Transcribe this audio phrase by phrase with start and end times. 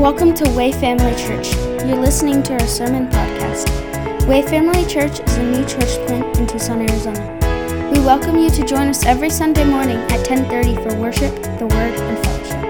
[0.00, 1.54] Welcome to Way Family Church.
[1.84, 3.68] You're listening to our sermon podcast.
[4.26, 7.90] Way Family Church is a new church plant in Tucson, Arizona.
[7.92, 11.92] We welcome you to join us every Sunday morning at 10:30 for worship, the word,
[12.00, 12.64] and fellowship.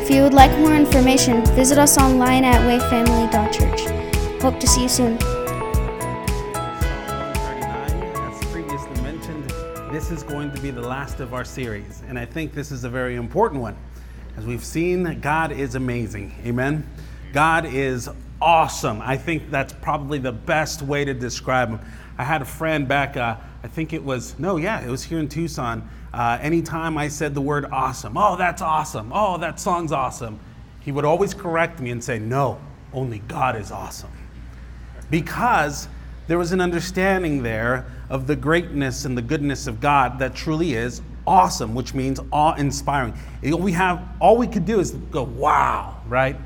[0.00, 4.40] If you would like more information, visit us online at wayfamily.church.
[4.40, 5.18] Hope to see you soon.
[8.14, 9.52] As previously mentioned,
[9.90, 12.84] this is going to be the last of our series, and I think this is
[12.84, 13.74] a very important one.
[14.36, 16.34] As we've seen, God is amazing.
[16.44, 16.88] Amen.
[17.32, 18.08] God is
[18.40, 19.00] awesome.
[19.00, 21.80] I think that's probably the best way to describe him.
[22.18, 25.18] I had a friend back, uh, I think it was, no, yeah, it was here
[25.18, 25.88] in Tucson.
[26.12, 30.38] Uh, anytime I said the word awesome, oh, that's awesome, oh, that song's awesome,
[30.80, 32.60] he would always correct me and say, no,
[32.92, 34.10] only God is awesome
[35.10, 35.88] because
[36.26, 40.74] there was an understanding there of the greatness and the goodness of God that truly
[40.74, 43.14] is awesome, which means awe-inspiring.
[43.52, 46.36] All we have, all we could do is go, "Wow!" Right?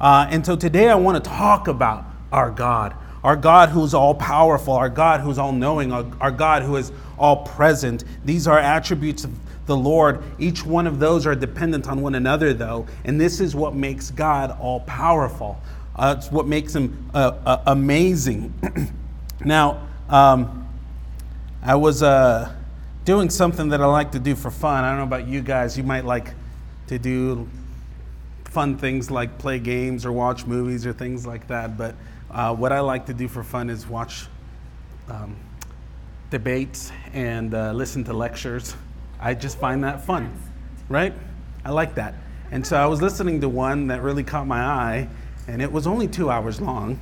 [0.00, 4.14] Uh, and so today I want to talk about our God, our God who's all
[4.14, 8.04] powerful, our God who's all knowing, our, our God who is all present.
[8.24, 9.32] These are attributes of
[9.66, 10.22] the Lord.
[10.38, 14.10] Each one of those are dependent on one another, though, and this is what makes
[14.10, 15.60] God all powerful.
[15.96, 18.54] Uh, it's what makes him uh, uh, amazing.
[19.44, 20.66] now, um,
[21.62, 22.54] I was uh,
[23.04, 24.84] doing something that I like to do for fun.
[24.84, 25.76] I don't know about you guys.
[25.76, 26.34] You might like
[26.88, 27.48] to do
[28.44, 31.78] fun things like play games or watch movies or things like that.
[31.78, 31.94] But
[32.30, 34.26] uh, what I like to do for fun is watch
[35.08, 35.36] um,
[36.30, 38.74] debates and uh, listen to lectures.
[39.20, 40.32] I just find that fun,
[40.88, 41.12] right?
[41.64, 42.14] I like that.
[42.50, 45.08] And so I was listening to one that really caught my eye,
[45.46, 46.98] and it was only two hours long.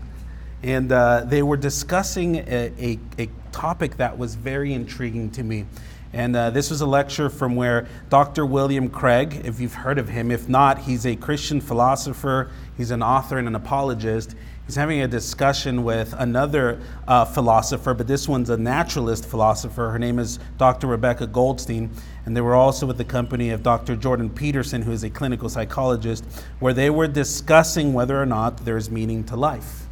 [0.63, 5.67] And uh, they were discussing a, a, a topic that was very intriguing to me.
[6.13, 8.47] And uh, this was a lecture from where Dr.
[8.47, 13.03] William Craig, if you've heard of him, if not, he's a Christian philosopher, he's an
[13.03, 14.35] author and an apologist.
[14.65, 19.91] He's having a discussion with another uh, philosopher, but this one's a naturalist philosopher.
[19.91, 20.89] Her name is Dr.
[20.89, 21.91] Rebecca Goldstein.
[22.27, 23.97] And they were also with the company of Dr.
[23.97, 26.25] Jordan Peterson, who is a clinical psychologist,
[26.59, 29.88] where they were discussing whether or not there's meaning to life.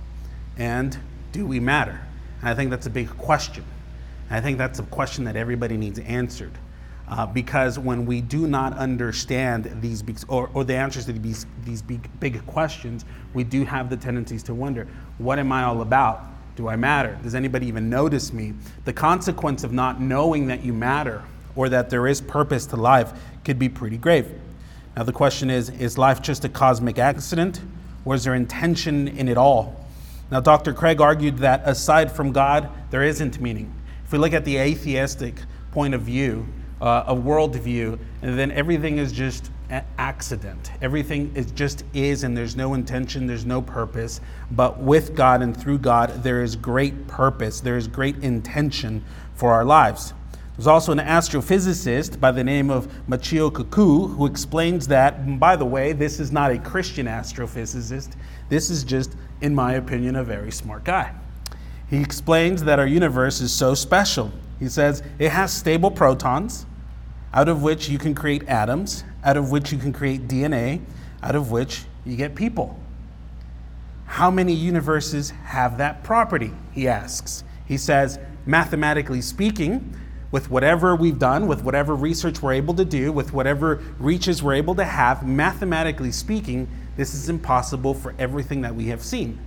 [0.57, 0.97] And
[1.33, 2.01] do we matter?
[2.41, 3.65] And I think that's a big question.
[4.31, 6.53] I think that's a question that everybody needs answered.
[7.09, 11.47] Uh, because when we do not understand these big, or, or the answers to these,
[11.65, 15.83] these big, big questions, we do have the tendencies to wonder what am I all
[15.83, 16.25] about?
[16.57, 17.17] Do I matter?
[17.23, 18.55] Does anybody even notice me?
[18.87, 21.23] The consequence of not knowing that you matter
[21.55, 23.13] or that there is purpose to life
[23.45, 24.29] could be pretty grave.
[24.97, 27.61] Now, the question is is life just a cosmic accident
[28.05, 29.86] or is there intention in it all?
[30.31, 30.73] Now, Dr.
[30.73, 33.73] Craig argued that aside from God, there isn't meaning.
[34.05, 35.37] If we look at the atheistic
[35.71, 36.47] point of view,
[36.81, 40.71] uh, a worldview, and then everything is just an accident.
[40.81, 44.21] Everything is just is, and there's no intention, there's no purpose.
[44.51, 49.05] But with God and through God, there is great purpose, there is great intention
[49.35, 50.13] for our lives.
[50.57, 55.67] There's also an astrophysicist by the name of Michio Kaku who explains that, by the
[55.67, 58.13] way, this is not a Christian astrophysicist.
[58.49, 61.15] This is just, in my opinion, a very smart guy.
[61.89, 64.33] He explains that our universe is so special.
[64.59, 66.67] He says it has stable protons,
[67.33, 70.81] out of which you can create atoms, out of which you can create DNA,
[71.23, 72.79] out of which you get people.
[74.07, 76.53] How many universes have that property?
[76.73, 77.45] He asks.
[77.67, 79.95] He says, mathematically speaking,
[80.31, 84.55] with whatever we've done, with whatever research we're able to do, with whatever reaches we're
[84.55, 89.39] able to have, mathematically speaking, this is impossible for everything that we have seen.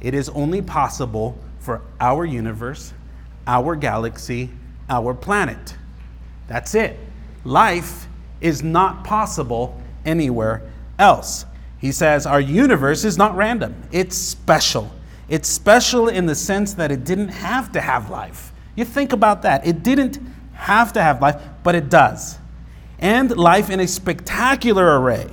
[0.00, 2.92] It is only possible for our universe,
[3.46, 4.50] our galaxy,
[4.88, 5.74] our planet.
[6.46, 6.98] That's it.
[7.44, 8.06] Life
[8.40, 10.62] is not possible anywhere
[10.98, 11.44] else.
[11.78, 14.90] He says our universe is not random, it's special.
[15.28, 18.52] It's special in the sense that it didn't have to have life.
[18.76, 19.66] You think about that.
[19.66, 20.18] It didn't
[20.54, 22.38] have to have life, but it does.
[22.98, 25.28] And life in a spectacular array,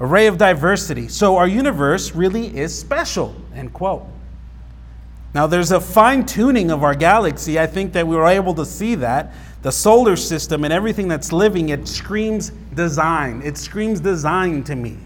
[0.00, 1.08] array of diversity.
[1.08, 4.06] So our universe really is special, end quote.
[5.34, 7.58] Now, there's a fine tuning of our galaxy.
[7.60, 9.34] I think that we were able to see that.
[9.62, 13.42] The solar system and everything that's living, it screams design.
[13.44, 14.96] It screams design to me.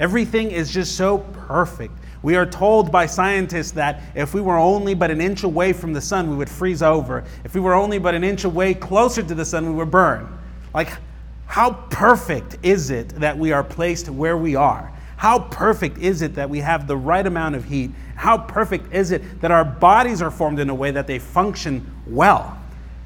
[0.00, 1.94] Everything is just so perfect.
[2.22, 5.92] We are told by scientists that if we were only but an inch away from
[5.92, 7.24] the sun, we would freeze over.
[7.44, 10.28] If we were only but an inch away closer to the sun, we would burn.
[10.74, 10.90] Like,
[11.48, 14.92] how perfect is it that we are placed where we are?
[15.16, 17.90] How perfect is it that we have the right amount of heat?
[18.14, 21.90] How perfect is it that our bodies are formed in a way that they function
[22.06, 22.56] well?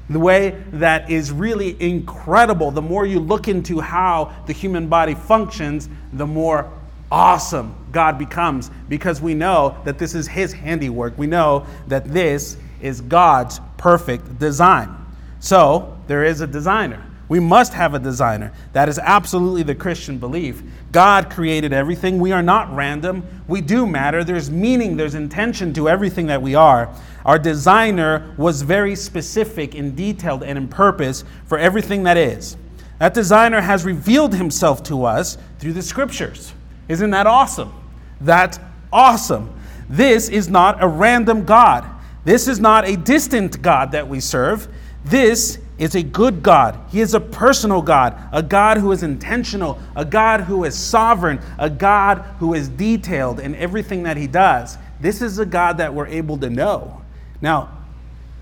[0.09, 2.69] The way that is really incredible.
[2.69, 6.69] The more you look into how the human body functions, the more
[7.09, 11.17] awesome God becomes because we know that this is His handiwork.
[11.17, 14.93] We know that this is God's perfect design.
[15.39, 17.03] So there is a designer.
[17.33, 18.53] We must have a designer.
[18.73, 20.61] That is absolutely the Christian belief.
[20.91, 22.19] God created everything.
[22.19, 23.25] We are not random.
[23.47, 24.23] We do matter.
[24.23, 26.95] There's meaning, there's intention to everything that we are.
[27.25, 32.55] Our designer was very specific and detailed and in purpose for everything that is.
[32.99, 36.53] That designer has revealed himself to us through the scriptures.
[36.87, 37.73] Isn't that awesome?
[38.21, 38.59] That's
[38.91, 39.59] awesome.
[39.89, 41.83] This is not a random God.
[42.25, 44.67] This is not a distant God that we serve.
[45.03, 46.79] This is a good God.
[46.89, 51.39] He is a personal God, a God who is intentional, a God who is sovereign,
[51.57, 54.77] a God who is detailed in everything that He does.
[54.99, 57.01] This is a God that we're able to know.
[57.41, 57.69] Now,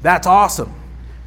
[0.01, 0.74] that's awesome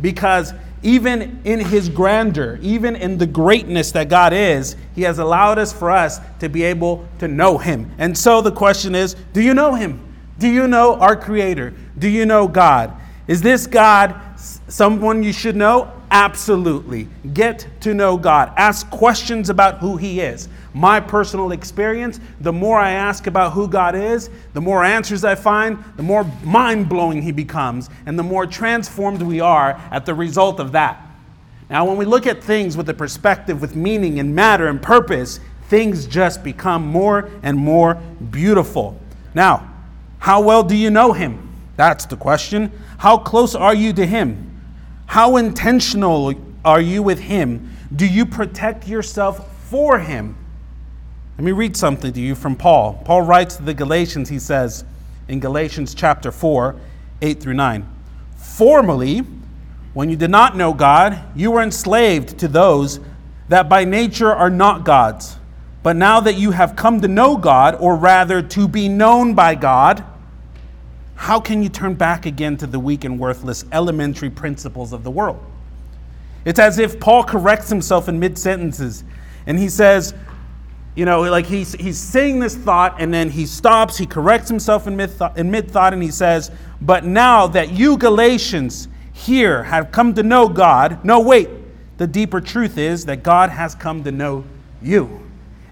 [0.00, 0.52] because
[0.82, 5.72] even in His grandeur, even in the greatness that God is, He has allowed us
[5.72, 7.90] for us to be able to know Him.
[7.96, 10.00] And so the question is do you know Him?
[10.38, 11.72] Do you know our Creator?
[11.98, 12.92] Do you know God?
[13.26, 14.20] Is this God
[14.68, 15.92] someone you should know?
[16.10, 17.08] Absolutely.
[17.32, 18.52] Get to know God.
[18.56, 20.48] Ask questions about who He is.
[20.72, 25.34] My personal experience the more I ask about who God is, the more answers I
[25.34, 30.14] find, the more mind blowing He becomes, and the more transformed we are at the
[30.14, 31.00] result of that.
[31.70, 35.40] Now, when we look at things with a perspective, with meaning and matter and purpose,
[35.68, 37.94] things just become more and more
[38.30, 39.00] beautiful.
[39.34, 39.72] Now,
[40.18, 41.50] how well do you know Him?
[41.76, 42.70] That's the question.
[42.98, 44.53] How close are you to Him?
[45.14, 46.34] How intentional
[46.64, 47.70] are you with Him?
[47.94, 50.36] Do you protect yourself for Him?
[51.38, 53.00] Let me read something to you from Paul.
[53.04, 54.84] Paul writes to the Galatians, he says
[55.28, 56.74] in Galatians chapter 4,
[57.22, 57.88] 8 through 9.
[58.34, 59.20] Formerly,
[59.92, 62.98] when you did not know God, you were enslaved to those
[63.48, 65.36] that by nature are not God's.
[65.84, 69.54] But now that you have come to know God, or rather to be known by
[69.54, 70.04] God,
[71.16, 75.10] how can you turn back again to the weak and worthless elementary principles of the
[75.10, 75.42] world?
[76.44, 79.04] It's as if Paul corrects himself in mid sentences
[79.46, 80.14] and he says,
[80.94, 84.86] you know, like he's, he's saying this thought and then he stops, he corrects himself
[84.86, 86.50] in mid, thought, and he says,
[86.80, 91.48] But now that you Galatians here have come to know God, no, wait,
[91.96, 94.44] the deeper truth is that God has come to know
[94.82, 95.20] you.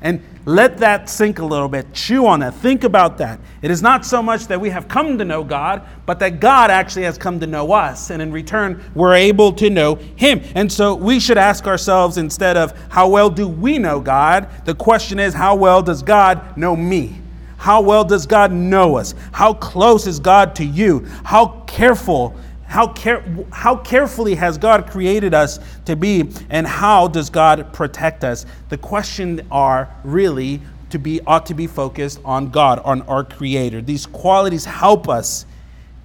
[0.00, 1.92] And let that sink a little bit.
[1.92, 2.54] Chew on that.
[2.54, 3.38] Think about that.
[3.62, 6.70] It is not so much that we have come to know God, but that God
[6.70, 8.10] actually has come to know us.
[8.10, 10.40] And in return, we're able to know Him.
[10.56, 14.74] And so we should ask ourselves instead of how well do we know God, the
[14.74, 17.18] question is how well does God know me?
[17.56, 19.14] How well does God know us?
[19.30, 21.06] How close is God to you?
[21.22, 22.34] How careful
[22.72, 23.22] how, care,
[23.52, 28.46] how carefully has God created us to be, and how does God protect us?
[28.70, 33.82] The question are really to be ought to be focused on God, on our Creator.
[33.82, 35.44] These qualities help us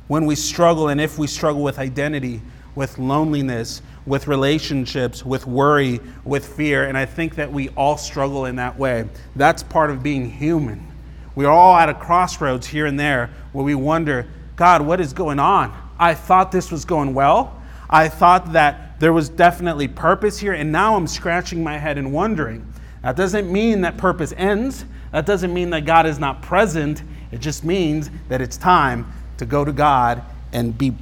[0.10, 2.42] when we struggle, and if we struggle with identity,
[2.76, 6.84] with loneliness, with relationships, with worry, with fear.
[6.84, 9.08] And I think that we all struggle in that way.
[9.38, 10.86] That's part of being human.
[11.34, 14.28] We're all at a crossroads here and there where we wonder,
[14.58, 15.87] God, what is going on?
[16.00, 17.62] I thought this was going well.
[17.90, 22.12] I thought that there was definitely purpose here, and now I'm scratching my head and
[22.12, 22.74] wondering.
[23.04, 24.86] That doesn't mean that purpose ends.
[25.12, 27.04] That doesn't mean that God is not present.
[27.32, 30.96] It just means that it's time to go to God and be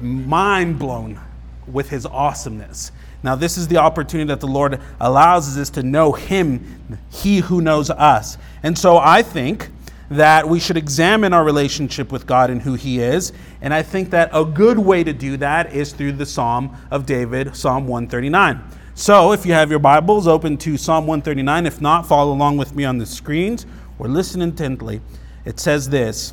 [0.00, 1.18] mind blown
[1.66, 2.92] with his awesomeness.
[3.22, 6.78] Now, this is the opportunity that the Lord allows us to know him,
[7.10, 8.38] he who knows us.
[8.62, 9.70] And so I think
[10.10, 13.32] that we should examine our relationship with God and who He is.
[13.60, 17.06] And I think that a good way to do that is through the Psalm of
[17.06, 18.62] David, Psalm 139.
[18.94, 21.66] So if you have your Bibles, open to Psalm 139.
[21.66, 23.66] If not, follow along with me on the screens
[23.98, 25.00] or listen intently.
[25.44, 26.32] It says this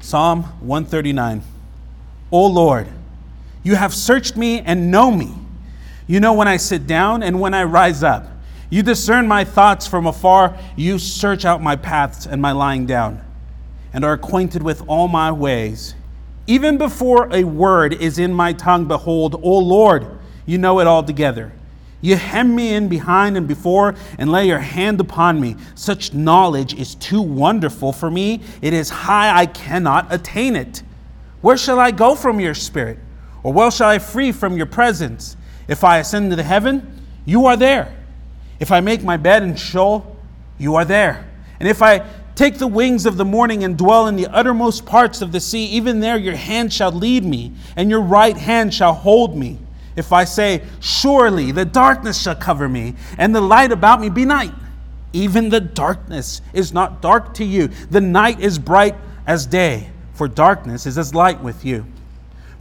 [0.00, 1.42] Psalm 139
[2.30, 2.88] O Lord,
[3.62, 5.34] you have searched me and know me.
[6.06, 8.31] You know when I sit down and when I rise up.
[8.72, 10.56] You discern my thoughts from afar.
[10.76, 13.22] You search out my paths and my lying down,
[13.92, 15.94] and are acquainted with all my ways.
[16.46, 20.06] Even before a word is in my tongue, behold, O Lord,
[20.46, 21.52] you know it altogether.
[22.00, 25.56] You hem me in behind and before, and lay your hand upon me.
[25.74, 28.40] Such knowledge is too wonderful for me.
[28.62, 30.82] It is high, I cannot attain it.
[31.42, 32.98] Where shall I go from your spirit?
[33.42, 35.36] Or where shall I flee from your presence?
[35.68, 37.98] If I ascend to the heaven, you are there.
[38.62, 40.16] If I make my bed in Sheol,
[40.56, 41.28] you are there.
[41.58, 45.20] And if I take the wings of the morning and dwell in the uttermost parts
[45.20, 48.92] of the sea, even there your hand shall lead me, and your right hand shall
[48.92, 49.58] hold me.
[49.96, 54.24] If I say, Surely the darkness shall cover me, and the light about me be
[54.24, 54.54] night,
[55.12, 57.66] Even the darkness is not dark to you.
[57.66, 58.94] The night is bright
[59.26, 61.84] as day, for darkness is as light with you.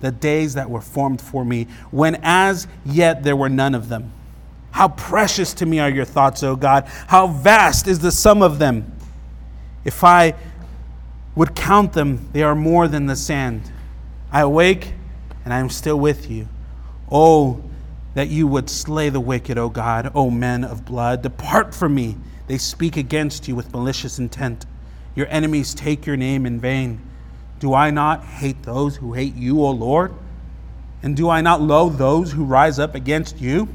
[0.00, 4.12] the days that were formed for me, when as yet there were none of them.
[4.70, 6.84] How precious to me are your thoughts, O God!
[7.08, 8.92] How vast is the sum of them!
[9.84, 10.34] If I
[11.34, 13.72] would count them, they are more than the sand.
[14.30, 14.92] I awake,
[15.44, 16.48] and I am still with you.
[17.10, 17.62] Oh,
[18.14, 21.22] that you would slay the wicked, O God, O men of blood.
[21.22, 22.16] Depart from me.
[22.48, 24.66] They speak against you with malicious intent.
[25.14, 27.00] Your enemies take your name in vain.
[27.58, 30.14] Do I not hate those who hate you, O Lord?
[31.02, 33.68] And do I not loathe those who rise up against you?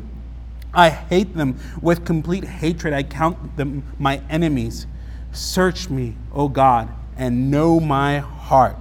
[0.73, 2.93] I hate them with complete hatred.
[2.93, 4.87] I count them my enemies.
[5.31, 8.75] Search me, O God, and know my heart.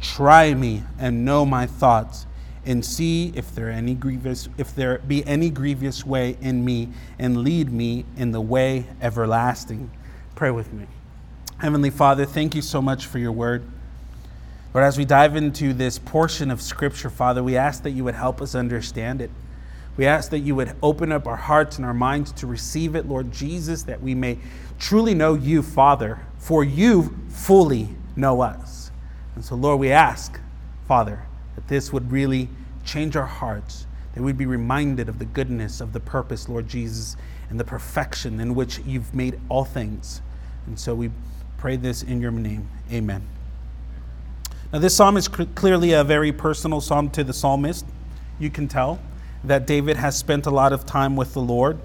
[0.00, 2.26] Try me and know my thoughts,
[2.66, 7.42] and see if there any grievous if there be any grievous way in me, and
[7.42, 9.90] lead me in the way everlasting.
[10.34, 10.86] Pray with me.
[11.58, 13.64] Heavenly Father, thank you so much for your word.
[14.74, 18.16] But as we dive into this portion of Scripture, Father, we ask that you would
[18.16, 19.30] help us understand it.
[19.96, 23.06] We ask that you would open up our hearts and our minds to receive it,
[23.06, 24.36] Lord Jesus, that we may
[24.80, 28.90] truly know you, Father, for you fully know us.
[29.36, 30.40] And so, Lord, we ask,
[30.88, 32.48] Father, that this would really
[32.84, 37.16] change our hearts, that we'd be reminded of the goodness of the purpose, Lord Jesus,
[37.48, 40.20] and the perfection in which you've made all things.
[40.66, 41.12] And so we
[41.58, 42.68] pray this in your name.
[42.90, 43.33] Amen.
[44.74, 47.86] Now, this psalm is cl- clearly a very personal psalm to the psalmist.
[48.40, 48.98] You can tell
[49.44, 51.78] that David has spent a lot of time with the Lord.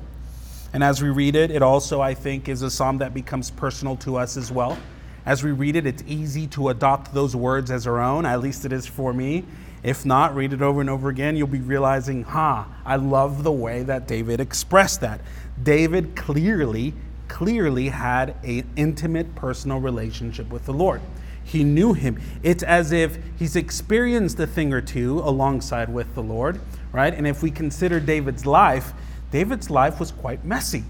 [0.74, 3.96] And as we read it, it also, I think, is a psalm that becomes personal
[3.98, 4.76] to us as well.
[5.24, 8.66] As we read it, it's easy to adopt those words as our own, at least
[8.66, 9.46] it is for me.
[9.84, 13.52] If not, read it over and over again, you'll be realizing, ha, I love the
[13.52, 15.22] way that David expressed that.
[15.62, 16.96] David clearly,
[17.28, 21.02] clearly had an intimate personal relationship with the Lord
[21.50, 22.22] he knew him.
[22.44, 27.12] It's as if he's experienced a thing or two alongside with the Lord, right?
[27.12, 28.94] And if we consider David's life,
[29.32, 30.84] David's life was quite messy.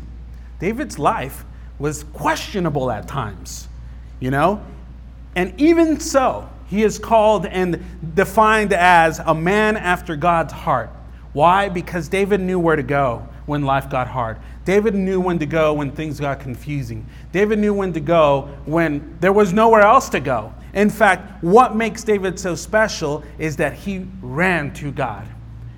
[0.60, 1.46] David's life
[1.80, 3.70] was questionable at times,
[4.20, 4.62] you know?
[5.34, 7.82] And even so, he is called and
[8.16, 10.90] defined as a man after God's heart.
[11.32, 11.70] Why?
[11.70, 14.40] Because David knew where to go when life got hard.
[14.70, 17.04] David knew when to go when things got confusing.
[17.32, 20.54] David knew when to go when there was nowhere else to go.
[20.76, 25.28] In fact, what makes David so special is that he ran to God.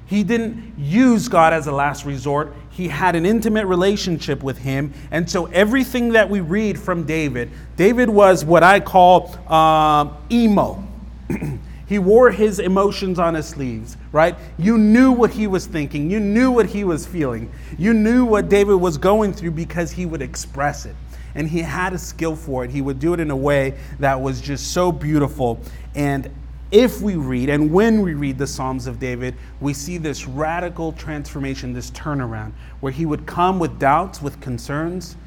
[0.07, 2.53] He didn't use God as a last resort.
[2.69, 4.93] He had an intimate relationship with Him.
[5.10, 10.86] And so, everything that we read from David, David was what I call uh, emo.
[11.91, 14.38] He wore his emotions on his sleeves, right?
[14.57, 16.10] You knew what he was thinking.
[16.10, 17.51] You knew what he was feeling.
[17.77, 20.95] You knew what David was going through because he would express it.
[21.36, 22.71] And he had a skill for it.
[22.71, 25.60] He would do it in a way that was just so beautiful.
[25.93, 26.29] And
[26.71, 30.93] if we read and when we read the Psalms of David, we see this radical
[30.93, 35.17] transformation, this turnaround, where he would come with doubts, with concerns,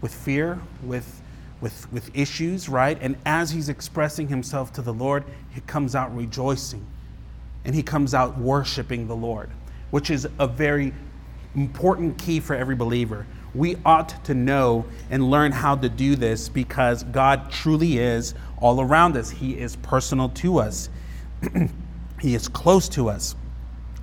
[0.00, 1.21] with fear, with
[1.62, 2.98] with, with issues, right?
[3.00, 6.84] And as he's expressing himself to the Lord, he comes out rejoicing
[7.64, 9.48] and he comes out worshiping the Lord,
[9.92, 10.92] which is a very
[11.54, 13.26] important key for every believer.
[13.54, 18.80] We ought to know and learn how to do this because God truly is all
[18.80, 19.30] around us.
[19.30, 20.88] He is personal to us,
[22.20, 23.34] He is close to us.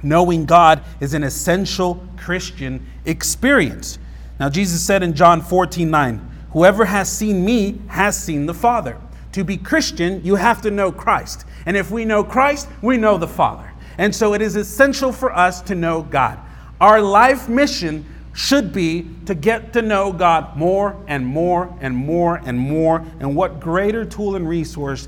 [0.01, 3.99] Knowing God is an essential Christian experience.
[4.39, 8.97] Now, Jesus said in John 14 9, Whoever has seen me has seen the Father.
[9.33, 11.45] To be Christian, you have to know Christ.
[11.65, 13.71] And if we know Christ, we know the Father.
[13.97, 16.39] And so it is essential for us to know God.
[16.81, 22.37] Our life mission should be to get to know God more and more and more
[22.45, 23.05] and more.
[23.19, 25.07] And what greater tool and resource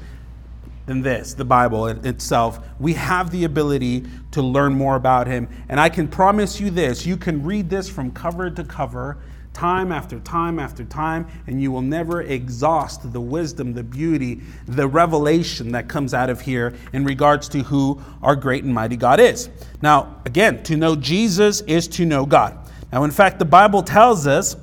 [0.86, 2.60] than this, the Bible itself?
[2.80, 5.48] We have the ability to learn more about Him.
[5.70, 9.18] And I can promise you this you can read this from cover to cover
[9.54, 14.88] time after time after time, and you will never exhaust the wisdom, the beauty, the
[14.88, 19.20] revelation that comes out of here in regards to who our great and mighty God
[19.20, 19.50] is.
[19.82, 22.58] Now, again, to know Jesus is to know God.
[22.92, 24.56] Now, in fact, the Bible tells us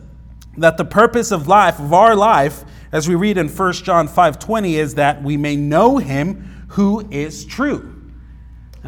[0.57, 4.77] that the purpose of life, of our life, as we read in 1 John 5:20
[4.77, 7.98] is that we may know him who is true.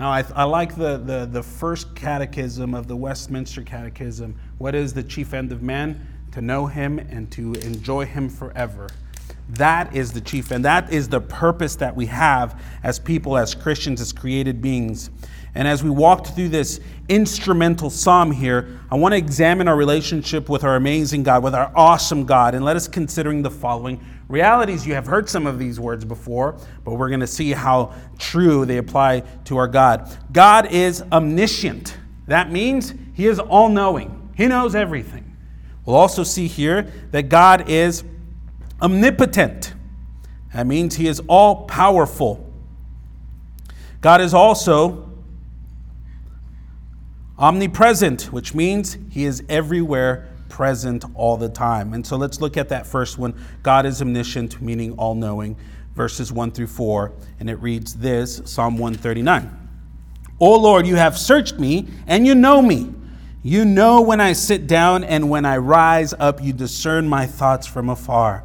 [0.00, 4.34] Now, I, I like the, the, the first catechism of the Westminster Catechism.
[4.56, 6.08] What is the chief end of man?
[6.32, 8.88] To know him and to enjoy him forever.
[9.50, 10.64] That is the chief end.
[10.64, 15.10] That is the purpose that we have as people, as Christians, as created beings.
[15.54, 16.80] And as we walked through this
[17.10, 21.70] instrumental psalm here, I want to examine our relationship with our amazing God, with our
[21.74, 24.86] awesome God, and let us considering the following realities.
[24.86, 28.64] You have heard some of these words before, but we're going to see how true
[28.64, 30.16] they apply to our God.
[30.32, 31.96] God is omniscient.
[32.26, 35.36] That means he is all knowing, he knows everything.
[35.84, 38.04] We'll also see here that God is
[38.80, 39.74] omnipotent.
[40.54, 42.46] That means he is all powerful.
[44.00, 45.10] God is also
[47.38, 51.94] omnipresent, which means he is everywhere present all the time.
[51.94, 53.34] And so let's look at that first one.
[53.62, 55.56] God is omniscient, meaning all knowing,
[55.94, 57.12] verses 1 through 4.
[57.38, 59.56] And it reads this Psalm 139.
[60.40, 62.92] O Lord, you have searched me, and you know me.
[63.42, 67.66] You know when I sit down and when I rise up, you discern my thoughts
[67.66, 68.44] from afar.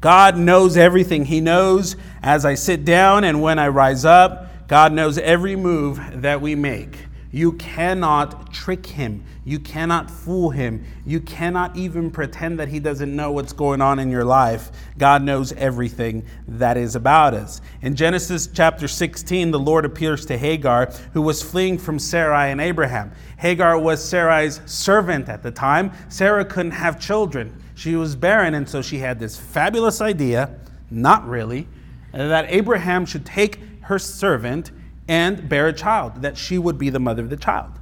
[0.00, 1.26] God knows everything.
[1.26, 4.66] He knows as I sit down and when I rise up.
[4.66, 6.96] God knows every move that we make.
[7.30, 9.24] You cannot trick him.
[9.44, 10.84] You cannot fool him.
[11.06, 14.70] You cannot even pretend that he doesn't know what's going on in your life.
[14.98, 17.62] God knows everything that is about us.
[17.80, 22.60] In Genesis chapter 16, the Lord appears to Hagar, who was fleeing from Sarai and
[22.60, 23.12] Abraham.
[23.38, 25.92] Hagar was Sarai's servant at the time.
[26.10, 27.62] Sarah couldn't have children.
[27.74, 30.54] She was barren, and so she had this fabulous idea,
[30.90, 31.66] not really,
[32.12, 34.70] that Abraham should take her servant
[35.08, 37.72] and bear a child, that she would be the mother of the child.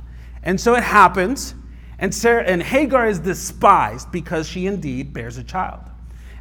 [0.49, 1.55] And so it happens,
[1.99, 5.83] and, Sarah, and Hagar is despised because she indeed bears a child.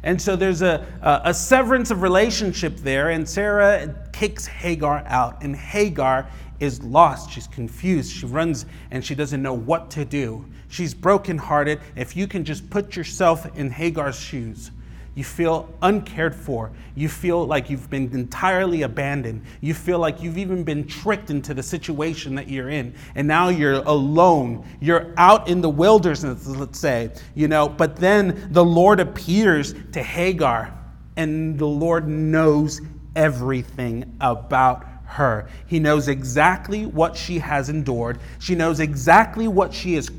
[0.02, 5.42] And so there's a, a, a, severance of relationship there, and Sarah kicks Hagar out,
[5.42, 6.26] and Hagar
[6.58, 7.30] is lost.
[7.30, 8.10] She's confused.
[8.10, 10.46] She runs and she doesn't know what to do.
[10.68, 11.78] She's brokenhearted.
[11.94, 14.70] If you can just put yourself in Hagar's shoes,
[15.18, 16.70] you feel uncared for.
[16.94, 19.42] You feel like you've been entirely abandoned.
[19.60, 22.94] You feel like you've even been tricked into the situation that you're in.
[23.16, 24.64] And now you're alone.
[24.78, 27.68] You're out in the wilderness, let's say, you know.
[27.68, 30.72] But then the Lord appears to Hagar,
[31.16, 32.80] and the Lord knows
[33.16, 35.48] everything about her.
[35.66, 38.20] He knows exactly what she has endured.
[38.38, 40.12] She knows exactly what she is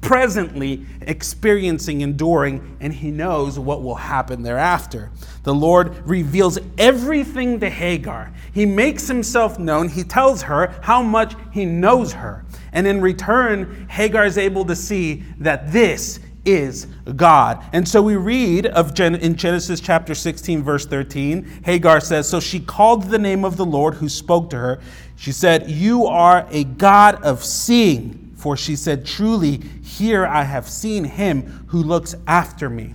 [0.00, 5.10] presently experiencing, enduring, and he knows what will happen thereafter.
[5.42, 8.32] The Lord reveals everything to Hagar.
[8.52, 9.88] He makes himself known.
[9.88, 12.44] He tells her how much he knows her.
[12.72, 17.64] And in return, Hagar is able to see that this is God.
[17.72, 22.40] And so we read of Gen- in Genesis chapter 16 verse 13, Hagar says, "So
[22.40, 24.78] she called the name of the Lord who spoke to her.
[25.16, 30.68] She said, "You are a God of seeing." For she said, Truly, here I have
[30.68, 32.94] seen him who looks after me.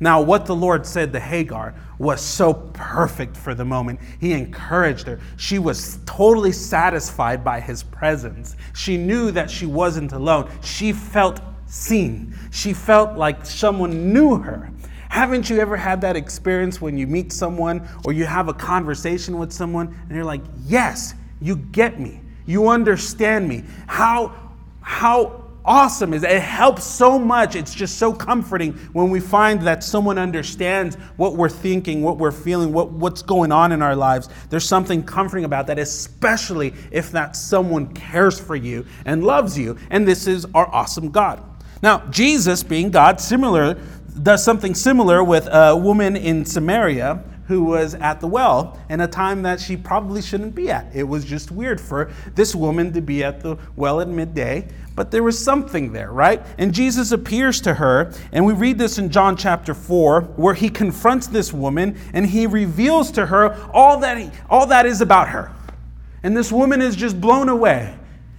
[0.00, 4.00] Now, what the Lord said to Hagar was so perfect for the moment.
[4.20, 5.18] He encouraged her.
[5.38, 8.56] She was totally satisfied by his presence.
[8.74, 10.50] She knew that she wasn't alone.
[10.62, 12.36] She felt seen.
[12.50, 14.70] She felt like someone knew her.
[15.08, 19.38] Haven't you ever had that experience when you meet someone or you have a conversation
[19.38, 22.20] with someone and you're like, Yes, you get me.
[22.44, 23.64] You understand me.
[23.86, 24.51] How
[24.82, 26.30] how awesome is it?
[26.30, 27.54] It helps so much.
[27.56, 32.32] It's just so comforting when we find that someone understands what we're thinking, what we're
[32.32, 34.28] feeling, what, what's going on in our lives.
[34.50, 39.76] There's something comforting about that, especially if that someone cares for you and loves you.
[39.90, 41.42] And this is our awesome God.
[41.82, 43.80] Now, Jesus, being God, similar,
[44.22, 49.08] does something similar with a woman in Samaria who was at the well in a
[49.08, 50.86] time that she probably shouldn't be at.
[50.94, 55.10] It was just weird for this woman to be at the well at midday, but
[55.10, 56.44] there was something there, right?
[56.58, 60.68] And Jesus appears to her, and we read this in John chapter 4, where he
[60.68, 65.28] confronts this woman and he reveals to her all that, he, all that is about
[65.28, 65.50] her.
[66.22, 67.94] And this woman is just blown away.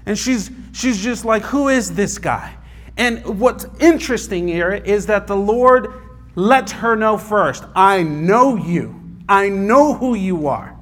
[0.06, 2.56] And she's, she's just like, Who is this guy?
[2.98, 5.92] And what's interesting here is that the Lord
[6.36, 10.78] let her know first I know you, I know who you are.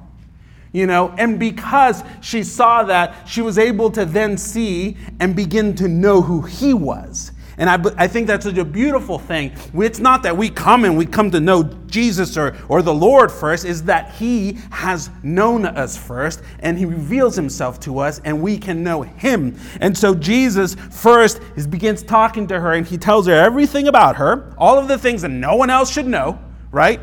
[0.72, 5.74] You know, and because she saw that, she was able to then see and begin
[5.74, 7.31] to know who he was.
[7.62, 9.52] And I, I think that's such a beautiful thing.
[9.72, 13.30] It's not that we come and we come to know Jesus or, or the Lord
[13.30, 18.42] first, is that He has known us first and He reveals Himself to us and
[18.42, 19.56] we can know Him.
[19.80, 24.16] And so Jesus first is, begins talking to her and He tells her everything about
[24.16, 26.40] her, all of the things that no one else should know,
[26.72, 26.98] right?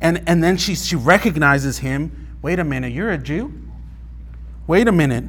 [0.00, 2.38] And, and then she, she recognizes him.
[2.42, 3.52] Wait a minute, you're a Jew?
[4.68, 5.24] Wait a minute.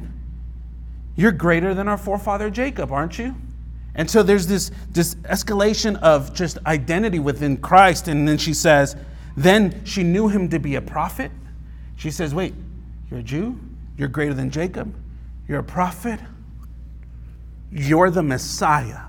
[1.16, 3.34] You're greater than our forefather Jacob, aren't you?
[3.94, 8.08] And so there's this, this escalation of just identity within Christ.
[8.08, 8.96] And then she says,
[9.36, 11.30] then she knew him to be a prophet.
[11.96, 12.54] She says, Wait,
[13.10, 13.58] you're a Jew?
[13.96, 14.94] You're greater than Jacob?
[15.48, 16.20] You're a prophet?
[17.70, 19.00] You're the Messiah.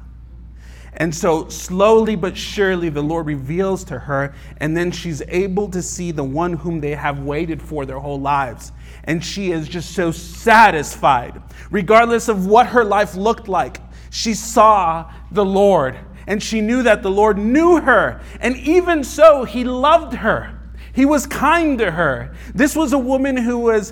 [0.98, 5.82] And so, slowly but surely, the Lord reveals to her, and then she's able to
[5.82, 8.72] see the one whom they have waited for their whole lives.
[9.06, 11.42] And she is just so satisfied,
[11.72, 13.82] regardless of what her life looked like.
[14.14, 15.98] She saw the Lord,
[16.28, 18.22] and she knew that the Lord knew her.
[18.40, 20.54] And even so, He loved her.
[20.94, 22.36] He was kind to her.
[22.54, 23.92] This was a woman who was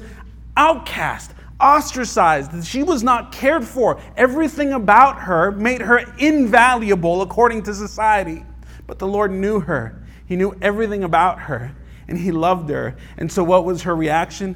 [0.56, 2.64] outcast, ostracized.
[2.68, 4.00] She was not cared for.
[4.16, 8.46] Everything about her made her invaluable according to society.
[8.86, 10.04] But the Lord knew her.
[10.28, 11.76] He knew everything about her,
[12.08, 12.96] and He loved her.
[13.18, 14.56] And so, what was her reaction?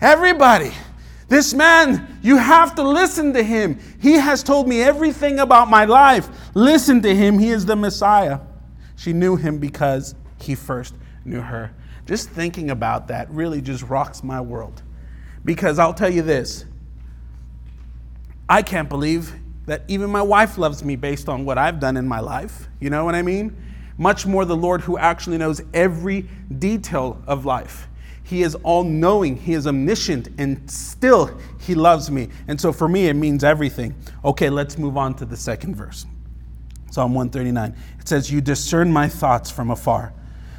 [0.00, 0.72] Everybody,
[1.28, 3.78] this man, you have to listen to him.
[4.00, 6.28] He has told me everything about my life.
[6.54, 7.38] Listen to him.
[7.38, 8.40] He is the Messiah.
[8.96, 11.72] She knew him because he first knew her.
[12.06, 14.82] Just thinking about that really just rocks my world.
[15.44, 16.64] Because I'll tell you this
[18.48, 19.34] I can't believe
[19.66, 22.68] that even my wife loves me based on what I've done in my life.
[22.80, 23.56] You know what I mean?
[23.96, 27.88] Much more the Lord who actually knows every detail of life.
[28.24, 32.30] He is all knowing, He is omniscient, and still He loves me.
[32.48, 33.94] And so for me, it means everything.
[34.24, 36.06] Okay, let's move on to the second verse.
[36.90, 37.76] Psalm 139.
[38.00, 40.12] It says, You discern my thoughts from afar.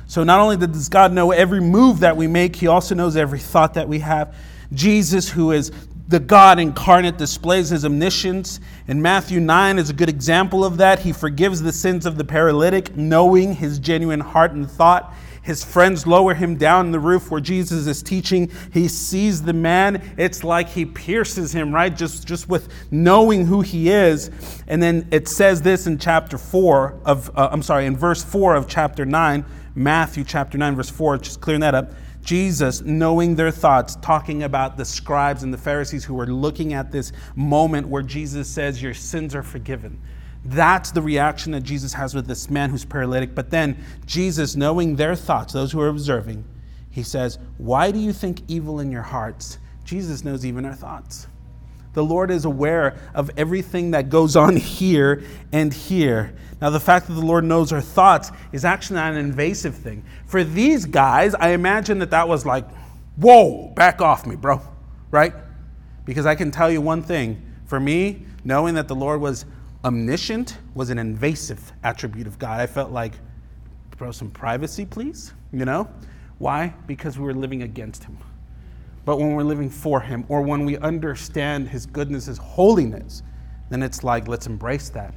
[0.07, 3.39] So not only does God know every move that we make, He also knows every
[3.39, 4.35] thought that we have.
[4.71, 5.71] Jesus, who is
[6.07, 8.59] the God incarnate, displays his omniscience.
[8.87, 10.99] And Matthew 9 is a good example of that.
[10.99, 15.13] He forgives the sins of the paralytic, knowing his genuine heart and thought.
[15.45, 18.51] His friends lower him down the roof where Jesus is teaching.
[18.73, 20.15] He sees the man.
[20.17, 21.95] It's like he pierces him, right?
[21.95, 24.31] Just, just with knowing who he is.
[24.67, 28.55] And then it says this in chapter 4 of, uh, I'm sorry, in verse 4
[28.55, 31.91] of chapter 9, Matthew chapter 9, verse 4, just clearing that up.
[32.23, 36.91] Jesus, knowing their thoughts, talking about the scribes and the Pharisees who were looking at
[36.91, 40.01] this moment where Jesus says, Your sins are forgiven.
[40.45, 43.33] That's the reaction that Jesus has with this man who's paralytic.
[43.33, 46.45] But then Jesus, knowing their thoughts, those who are observing,
[46.91, 49.57] he says, Why do you think evil in your hearts?
[49.83, 51.27] Jesus knows even our thoughts.
[51.93, 56.35] The Lord is aware of everything that goes on here and here.
[56.61, 60.03] Now, the fact that the Lord knows our thoughts is actually not an invasive thing.
[60.25, 62.69] For these guys, I imagine that that was like,
[63.17, 64.61] whoa, back off me, bro,
[65.09, 65.33] right?
[66.05, 67.41] Because I can tell you one thing.
[67.65, 69.45] For me, knowing that the Lord was
[69.85, 72.59] omniscient was an invasive attribute of God.
[72.59, 73.13] I felt like,
[73.97, 75.33] bro, some privacy, please.
[75.53, 75.87] You know?
[76.39, 76.73] Why?
[76.87, 78.17] Because we were living against Him.
[79.05, 83.21] But when we're living for Him, or when we understand His goodness, His holiness,
[83.69, 85.13] then it's like, let's embrace that.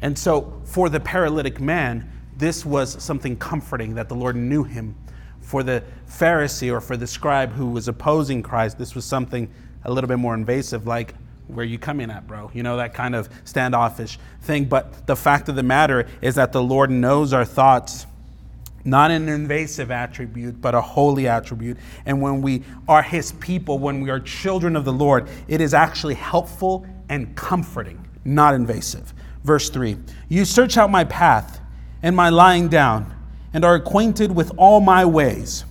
[0.00, 4.94] And so, for the paralytic man, this was something comforting that the Lord knew him.
[5.40, 9.50] For the Pharisee or for the scribe who was opposing Christ, this was something
[9.84, 11.14] a little bit more invasive, like,
[11.54, 12.50] where you coming at, bro?
[12.54, 14.64] You know, that kind of standoffish thing.
[14.66, 18.06] But the fact of the matter is that the Lord knows our thoughts,
[18.84, 21.76] not an invasive attribute, but a holy attribute.
[22.06, 25.74] And when we are His people, when we are children of the Lord, it is
[25.74, 29.12] actually helpful and comforting, not invasive.
[29.44, 29.96] Verse 3
[30.28, 31.60] You search out my path
[32.02, 33.14] and my lying down,
[33.52, 35.64] and are acquainted with all my ways.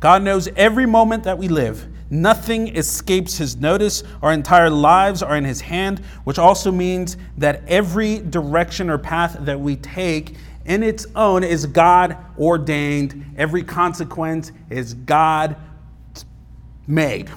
[0.00, 1.88] God knows every moment that we live.
[2.14, 4.04] Nothing escapes his notice.
[4.22, 9.36] Our entire lives are in his hand, which also means that every direction or path
[9.40, 13.34] that we take in its own is God ordained.
[13.36, 15.56] Every consequence is God
[16.86, 17.30] made.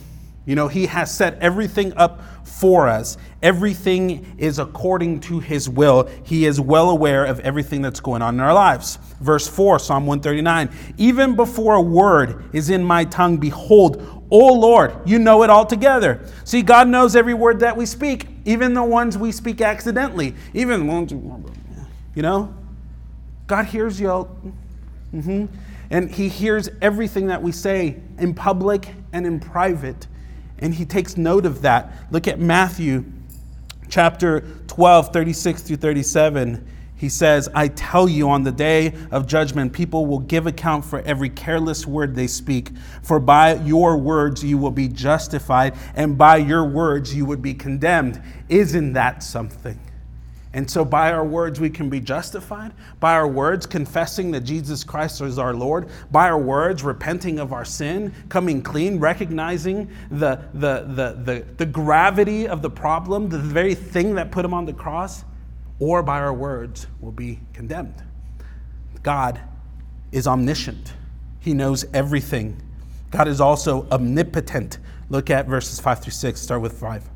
[0.45, 3.17] You know, he has set everything up for us.
[3.43, 6.09] Everything is according to his will.
[6.23, 8.97] He is well aware of everything that's going on in our lives.
[9.19, 14.93] Verse 4, Psalm 139 Even before a word is in my tongue, behold, O Lord,
[15.05, 16.25] you know it all together.
[16.43, 20.85] See, God knows every word that we speak, even the ones we speak accidentally, even
[20.85, 22.53] the ones, you know?
[23.47, 24.09] God hears you.
[25.13, 25.45] Mm-hmm.
[25.89, 30.07] And He hears everything that we say in public and in private.
[30.59, 31.93] And He takes note of that.
[32.11, 33.05] Look at Matthew
[33.89, 36.67] chapter 12, 36 through 37.
[36.97, 41.01] He says, I tell you, on the day of judgment, people will give account for
[41.01, 42.71] every careless word they speak.
[43.03, 47.53] For by your words you will be justified, and by your words you would be
[47.53, 48.19] condemned.
[48.49, 49.79] Isn't that something?
[50.53, 52.73] And so, by our words, we can be justified.
[52.99, 55.89] By our words, confessing that Jesus Christ is our Lord.
[56.09, 61.65] By our words, repenting of our sin, coming clean, recognizing the, the, the, the, the
[61.67, 65.23] gravity of the problem, the very thing that put him on the cross.
[65.79, 68.01] Or by our words, will be condemned.
[69.03, 69.39] God
[70.11, 70.93] is omniscient,
[71.39, 72.61] He knows everything.
[73.11, 74.79] God is also omnipotent.
[75.09, 76.41] Look at verses 5 through 6.
[76.41, 77.09] Start with 5.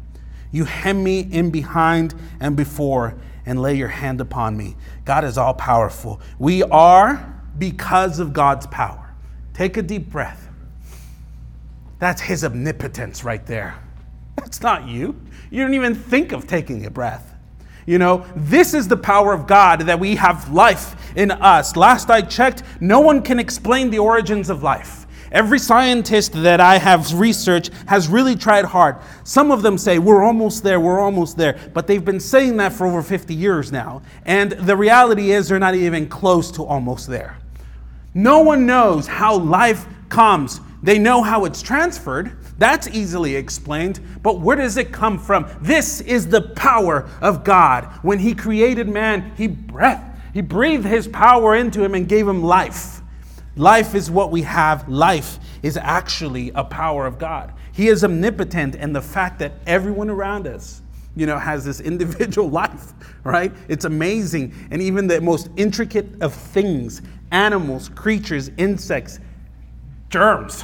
[0.51, 4.75] You hem me in behind and before and lay your hand upon me.
[5.05, 6.21] God is all powerful.
[6.39, 9.13] We are because of God's power.
[9.53, 10.47] Take a deep breath.
[11.99, 13.75] That's His omnipotence right there.
[14.37, 15.19] That's not you.
[15.49, 17.30] You don't even think of taking a breath.
[17.85, 21.75] You know, this is the power of God that we have life in us.
[21.75, 25.01] Last I checked, no one can explain the origins of life.
[25.31, 28.97] Every scientist that I have researched has really tried hard.
[29.23, 31.57] Some of them say, We're almost there, we're almost there.
[31.73, 34.01] But they've been saying that for over 50 years now.
[34.25, 37.37] And the reality is, they're not even close to almost there.
[38.13, 40.59] No one knows how life comes.
[40.83, 42.37] They know how it's transferred.
[42.61, 43.99] That's easily explained.
[44.21, 45.49] But where does it come from?
[45.61, 47.85] This is the power of God.
[48.03, 49.99] When He created man, He breathed.
[50.31, 53.01] He breathed His power into him and gave him life.
[53.55, 54.87] Life is what we have.
[54.87, 57.51] Life is actually a power of God.
[57.71, 60.83] He is omnipotent, and the fact that everyone around us,
[61.15, 62.93] you know, has this individual life,
[63.23, 63.51] right?
[63.69, 64.53] It's amazing.
[64.69, 69.19] And even the most intricate of things animals, creatures, insects,
[70.09, 70.63] germs.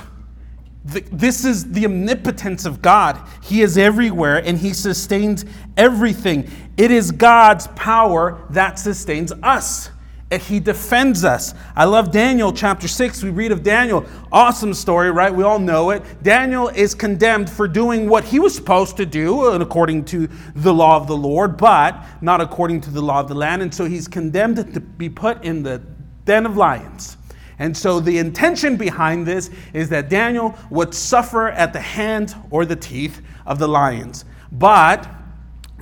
[0.88, 3.20] This is the omnipotence of God.
[3.44, 5.44] He is everywhere and He sustains
[5.76, 6.50] everything.
[6.78, 9.90] It is God's power that sustains us.
[10.32, 11.54] And He defends us.
[11.76, 13.24] I love Daniel chapter 6.
[13.24, 14.06] We read of Daniel.
[14.32, 15.34] Awesome story, right?
[15.34, 16.04] We all know it.
[16.24, 20.96] Daniel is condemned for doing what he was supposed to do according to the law
[20.96, 23.62] of the Lord, but not according to the law of the land.
[23.62, 25.82] And so he's condemned to be put in the
[26.26, 27.18] den of lions.
[27.60, 32.66] And so the intention behind this is that Daniel would suffer at the hand or
[32.66, 34.26] the teeth of the lions.
[34.52, 35.08] But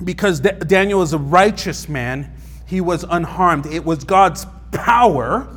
[0.02, 2.32] because Daniel is a righteous man,
[2.66, 3.66] he was unharmed.
[3.66, 5.48] It was God's power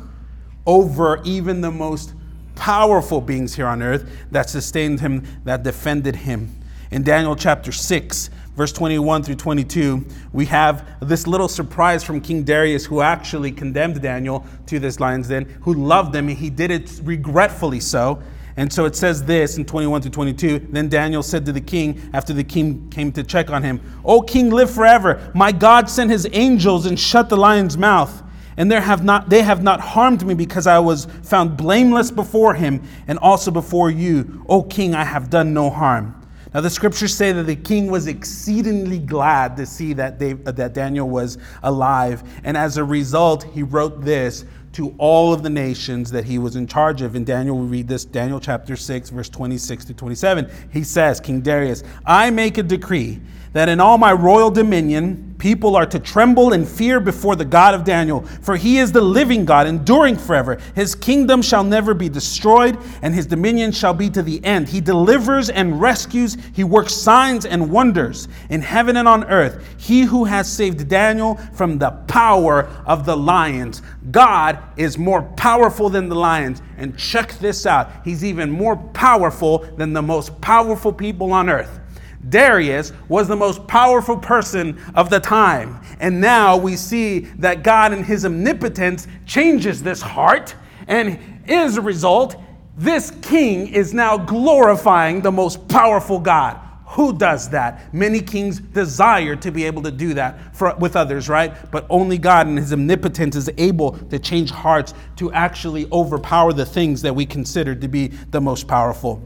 [0.66, 2.14] over even the most
[2.54, 6.54] powerful beings here on earth that sustained him, that defended him.
[6.90, 12.42] In Daniel chapter 6, verse 21 through 22, we have this little surprise from King
[12.42, 16.28] Darius, who actually condemned Daniel to this lion's den, who loved him.
[16.28, 18.22] and He did it regretfully so.
[18.56, 20.68] And so it says this in 21 to 22.
[20.70, 24.20] Then Daniel said to the king, after the king came to check on him, O
[24.20, 25.30] king, live forever.
[25.34, 28.22] My God sent his angels and shut the lion's mouth.
[28.56, 32.52] And there have not, they have not harmed me because I was found blameless before
[32.52, 34.44] him and also before you.
[34.48, 36.19] O king, I have done no harm.
[36.52, 40.50] Now, the scriptures say that the king was exceedingly glad to see that, they, uh,
[40.52, 42.24] that Daniel was alive.
[42.42, 46.56] And as a result, he wrote this to all of the nations that he was
[46.56, 47.14] in charge of.
[47.14, 50.50] In Daniel, we read this, Daniel chapter 6, verse 26 to 27.
[50.72, 53.20] He says, King Darius, I make a decree
[53.52, 57.74] that in all my royal dominion people are to tremble and fear before the God
[57.74, 60.58] of Daniel, for he is the living God, enduring forever.
[60.74, 64.68] His kingdom shall never be destroyed, and his dominion shall be to the end.
[64.68, 69.66] He delivers and rescues, he works signs and wonders in heaven and on earth.
[69.78, 73.82] He who has saved Daniel from the power of the lions.
[74.10, 76.62] God is more powerful than the lions.
[76.76, 81.80] And check this out He's even more powerful than the most powerful people on earth.
[82.28, 85.80] Darius was the most powerful person of the time.
[86.00, 90.54] And now we see that God, in his omnipotence, changes this heart.
[90.86, 92.36] And as a result,
[92.76, 96.58] this king is now glorifying the most powerful God.
[96.86, 97.94] Who does that?
[97.94, 101.54] Many kings desire to be able to do that for, with others, right?
[101.70, 106.66] But only God in His omnipotence is able to change hearts to actually overpower the
[106.66, 109.22] things that we consider to be the most powerful.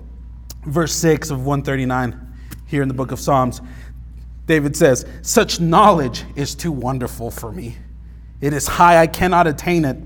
[0.66, 2.23] Verse 6 of 139
[2.66, 3.60] here in the book of Psalms,
[4.46, 7.76] David says, Such knowledge is too wonderful for me.
[8.40, 9.96] It is high, I cannot attain it.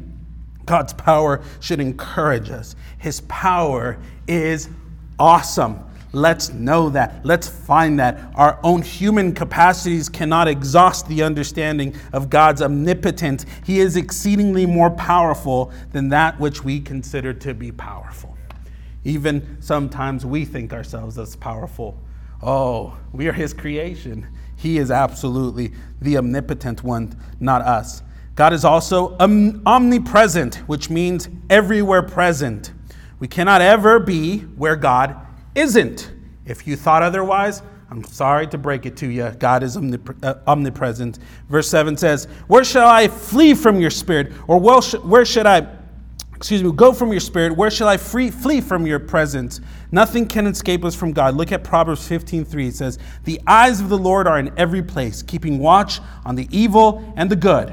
[0.65, 2.77] God's power should encourage us.
[2.99, 4.69] His power is
[5.19, 5.85] awesome.
[6.13, 7.25] Let's know that.
[7.25, 8.33] Let's find that.
[8.35, 13.45] Our own human capacities cannot exhaust the understanding of God's omnipotence.
[13.65, 18.37] He is exceedingly more powerful than that which we consider to be powerful.
[19.05, 21.99] Even sometimes we think ourselves as powerful
[22.43, 24.27] Oh, we are his creation.
[24.57, 28.03] He is absolutely the omnipotent one, not us.
[28.35, 32.73] God is also omnipresent, which means everywhere present.
[33.19, 35.17] We cannot ever be where God
[35.55, 36.13] isn't.
[36.45, 39.31] If you thought otherwise, I'm sorry to break it to you.
[39.39, 41.19] God is uh, omnipresent.
[41.49, 44.33] Verse 7 says, Where shall I flee from your spirit?
[44.47, 45.67] Or where should I,
[46.37, 47.57] excuse me, go from your spirit?
[47.57, 49.61] Where shall I free, flee from your presence?
[49.91, 51.35] Nothing can escape us from God.
[51.35, 52.69] Look at Proverbs 15:3.
[52.69, 56.49] It says, "The eyes of the Lord are in every place, keeping watch on the
[56.51, 57.73] evil and the good."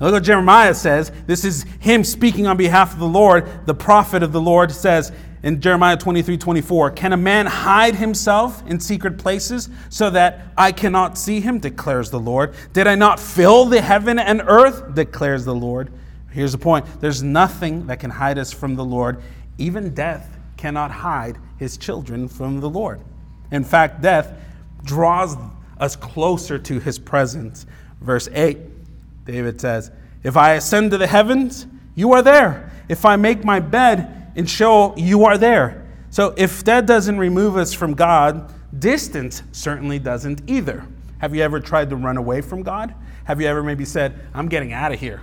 [0.00, 1.12] look what Jeremiah says.
[1.28, 3.46] This is him speaking on behalf of the Lord.
[3.66, 8.62] The prophet of the Lord says in Jeremiah 23 24, Can a man hide himself
[8.66, 11.58] in secret places so that I cannot see him?
[11.58, 12.54] declares the Lord.
[12.72, 14.94] Did I not fill the heaven and earth?
[14.94, 15.92] declares the Lord.
[16.30, 19.22] Here's the point there's nothing that can hide us from the Lord,
[19.58, 23.00] even death cannot hide his children from the Lord.
[23.52, 24.36] In fact, death
[24.84, 25.36] draws
[25.78, 27.66] us closer to his presence.
[28.00, 28.58] Verse 8,
[29.24, 29.92] David says,
[30.24, 32.72] If I ascend to the heavens, you are there.
[32.88, 35.86] If I make my bed in Sheol, you are there.
[36.10, 40.84] So if that doesn't remove us from God, distance certainly doesn't either.
[41.18, 42.92] Have you ever tried to run away from God?
[43.24, 45.22] Have you ever maybe said, I'm getting out of here?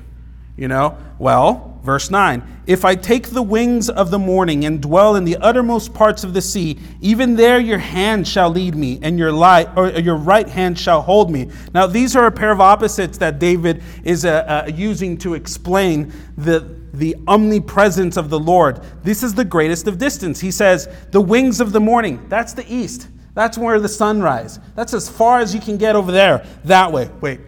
[0.59, 0.97] You know?
[1.19, 5.37] Well, verse 9 If I take the wings of the morning and dwell in the
[5.37, 9.69] uttermost parts of the sea, even there your hand shall lead me, and your, light,
[9.77, 11.49] or your right hand shall hold me.
[11.73, 16.11] Now, these are a pair of opposites that David is uh, uh, using to explain
[16.37, 18.81] the, the omnipresence of the Lord.
[19.01, 20.41] This is the greatest of distance.
[20.41, 23.07] He says, The wings of the morning, that's the east.
[23.33, 24.59] That's where the sunrise.
[24.75, 27.09] That's as far as you can get over there, that way.
[27.21, 27.39] Wait,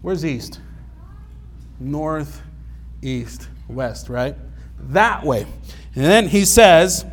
[0.00, 0.60] where's east?
[1.78, 2.42] North,
[3.02, 4.36] east, west, right?
[4.78, 5.46] That way.
[5.94, 7.04] And then he says,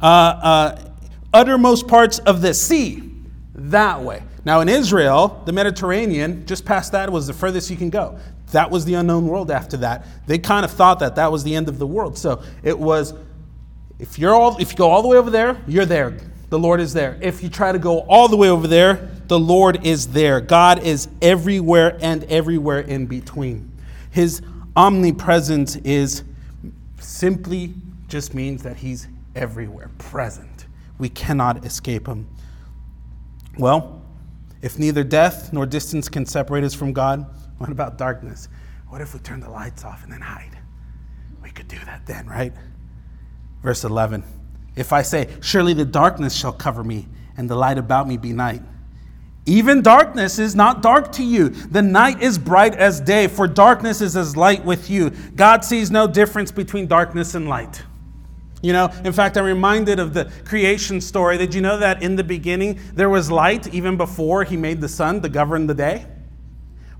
[0.00, 0.92] uh, uh,
[1.32, 3.10] uttermost parts of the sea,
[3.54, 4.22] that way.
[4.44, 8.18] Now, in Israel, the Mediterranean, just past that was the furthest you can go.
[8.52, 10.06] That was the unknown world after that.
[10.26, 12.18] They kind of thought that that was the end of the world.
[12.18, 13.14] So it was,
[13.98, 16.18] if, you're all, if you go all the way over there, you're there.
[16.50, 17.18] The Lord is there.
[17.20, 20.40] If you try to go all the way over there, the Lord is there.
[20.40, 23.72] God is everywhere and everywhere in between.
[24.10, 24.42] His
[24.76, 26.22] omnipresence is
[26.98, 27.74] simply
[28.08, 30.66] just means that He's everywhere, present.
[30.98, 32.28] We cannot escape Him.
[33.58, 34.02] Well,
[34.62, 37.26] if neither death nor distance can separate us from God,
[37.58, 38.48] what about darkness?
[38.88, 40.56] What if we turn the lights off and then hide?
[41.42, 42.52] We could do that then, right?
[43.62, 44.22] Verse 11
[44.76, 47.06] If I say, Surely the darkness shall cover me,
[47.36, 48.62] and the light about me be night,
[49.46, 51.50] even darkness is not dark to you.
[51.50, 55.10] The night is bright as day, for darkness is as light with you.
[55.36, 57.82] God sees no difference between darkness and light.
[58.62, 61.36] You know, in fact, I'm reminded of the creation story.
[61.36, 64.88] Did you know that in the beginning there was light even before he made the
[64.88, 66.06] sun to govern the day?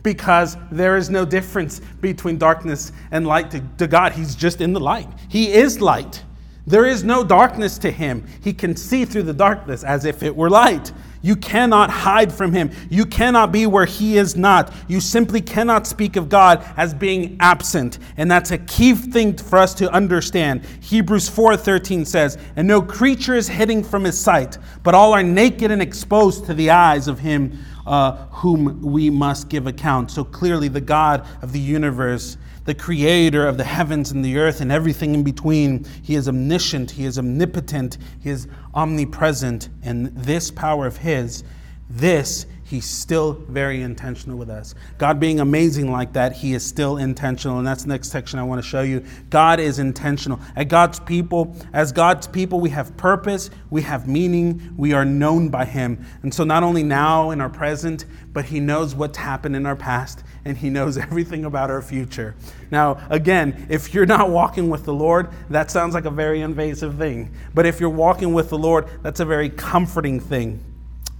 [0.02, 4.12] Because there is no difference between darkness and light to, to God.
[4.12, 6.22] He's just in the light, He is light.
[6.66, 8.24] There is no darkness to Him.
[8.42, 10.92] He can see through the darkness as if it were light.
[11.24, 12.70] You cannot hide from him.
[12.90, 14.70] You cannot be where he is not.
[14.88, 17.98] You simply cannot speak of God as being absent.
[18.18, 20.66] And that's a key thing for us to understand.
[20.80, 25.70] Hebrews 4:13 says, "And no creature is hidden from his sight, but all are naked
[25.70, 27.52] and exposed to the eyes of him
[27.86, 33.46] uh, whom we must give account." So clearly the God of the universe the creator
[33.46, 35.84] of the heavens and the earth and everything in between.
[36.02, 39.68] He is omniscient, He is omnipotent, He is omnipresent.
[39.82, 41.44] And this power of His,
[41.88, 44.74] this He's still very intentional with us.
[44.98, 47.58] God being amazing like that, He is still intentional.
[47.58, 49.04] And that's the next section I want to show you.
[49.30, 50.40] God is intentional.
[50.56, 55.50] At God's people, as God's people, we have purpose, we have meaning, we are known
[55.50, 56.04] by Him.
[56.24, 59.76] And so not only now in our present, but He knows what's happened in our
[59.76, 62.34] past and He knows everything about our future.
[62.72, 66.98] Now, again, if you're not walking with the Lord, that sounds like a very invasive
[66.98, 67.30] thing.
[67.54, 70.73] But if you're walking with the Lord, that's a very comforting thing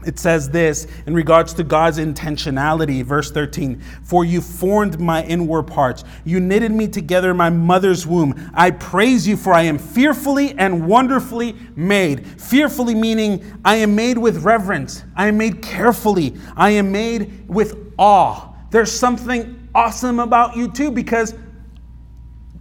[0.07, 5.65] it says this in regards to God's intentionality, verse 13 For you formed my inward
[5.65, 8.51] parts, you knitted me together in my mother's womb.
[8.55, 12.27] I praise you, for I am fearfully and wonderfully made.
[12.41, 17.93] Fearfully meaning I am made with reverence, I am made carefully, I am made with
[17.99, 18.55] awe.
[18.71, 21.35] There's something awesome about you too, because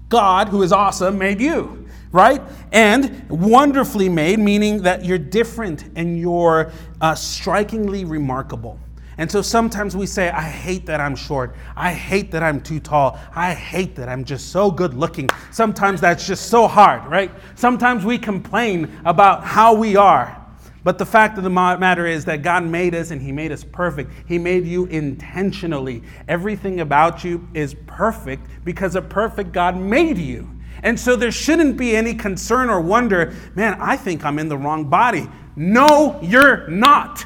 [0.09, 1.82] God, who is awesome, made you
[2.13, 2.41] right?
[2.71, 8.79] And wonderfully made, meaning that you're different and you're uh, strikingly remarkable.
[9.17, 11.55] And so sometimes we say, I hate that I'm short.
[11.75, 13.19] I hate that I'm too tall.
[13.35, 15.29] I hate that I'm just so good looking.
[15.51, 17.31] Sometimes that's just so hard, right?
[17.55, 20.39] Sometimes we complain about how we are.
[20.83, 23.63] But the fact of the matter is that God made us and He made us
[23.63, 24.11] perfect.
[24.27, 26.03] He made you intentionally.
[26.27, 30.49] Everything about you is perfect because a perfect God made you.
[30.83, 34.57] And so there shouldn't be any concern or wonder, man, I think I'm in the
[34.57, 35.27] wrong body.
[35.55, 37.25] No, you're not.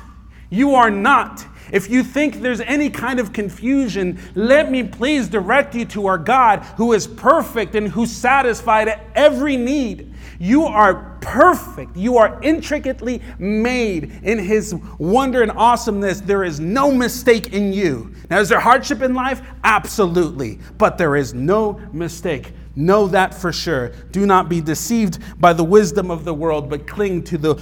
[0.49, 1.45] You are not.
[1.71, 6.17] If you think there's any kind of confusion, let me please direct you to our
[6.17, 10.13] God who is perfect and who satisfied every need.
[10.39, 11.97] You are perfect.
[11.97, 16.21] You are intricately made in His wonder and awesomeness.
[16.21, 18.13] There is no mistake in you.
[18.29, 19.41] Now, is there hardship in life?
[19.63, 20.59] Absolutely.
[20.77, 22.53] But there is no mistake.
[22.77, 23.89] Know that for sure.
[24.11, 27.55] Do not be deceived by the wisdom of the world, but cling to the,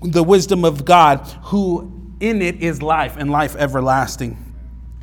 [0.00, 4.38] the wisdom of God, who in it is life and life everlasting.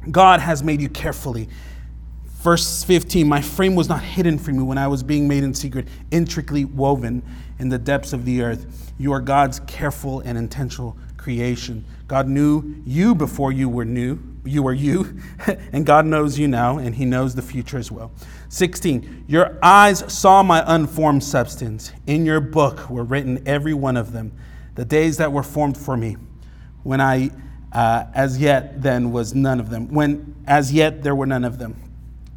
[0.09, 1.49] God has made you carefully.
[2.27, 5.53] Verse 15 My frame was not hidden from you when I was being made in
[5.53, 7.21] secret, intricately woven
[7.59, 8.93] in the depths of the earth.
[8.97, 11.83] You are God's careful and intentional creation.
[12.07, 14.17] God knew you before you were new.
[14.45, 15.19] You were you,
[15.73, 18.13] and God knows you now, and He knows the future as well.
[18.49, 19.25] 16.
[19.27, 21.91] Your eyes saw my unformed substance.
[22.05, 24.31] In your book were written every one of them,
[24.75, 26.17] the days that were formed for me
[26.83, 27.31] when I
[27.71, 31.59] uh, as yet then was none of them, when as yet there were none of
[31.59, 31.75] them.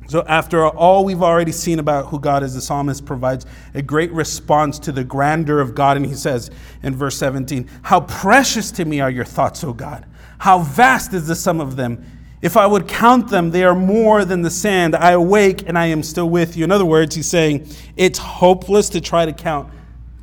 [0.08, 4.10] So, after all we've already seen about who God is, the psalmist provides a great
[4.10, 5.96] response to the grandeur of God.
[5.96, 6.50] And he says
[6.82, 10.04] in verse 17, How precious to me are your thoughts, O God!
[10.40, 12.04] How vast is the sum of them!
[12.42, 14.96] If I would count them, they are more than the sand.
[14.96, 16.64] I awake and I am still with you.
[16.64, 19.70] In other words, he's saying it's hopeless to try to count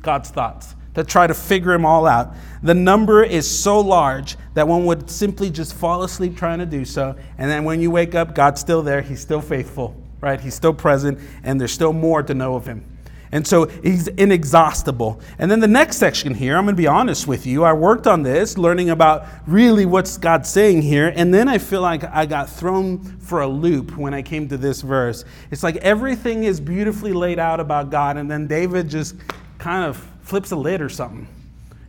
[0.02, 2.34] God's thoughts to try to figure them all out.
[2.62, 6.84] The number is so large that one would simply just fall asleep trying to do
[6.84, 7.14] so.
[7.38, 9.00] And then when you wake up, God's still there.
[9.00, 10.40] He's still faithful, right?
[10.40, 12.84] He's still present, and there's still more to know of Him.
[13.30, 15.20] And so he's inexhaustible.
[15.38, 17.64] And then the next section here, I'm going to be honest with you.
[17.64, 21.12] I worked on this, learning about really what's God saying here.
[21.14, 24.56] And then I feel like I got thrown for a loop when I came to
[24.56, 25.24] this verse.
[25.50, 28.16] It's like everything is beautifully laid out about God.
[28.16, 29.16] And then David just
[29.58, 31.28] kind of flips a lid or something.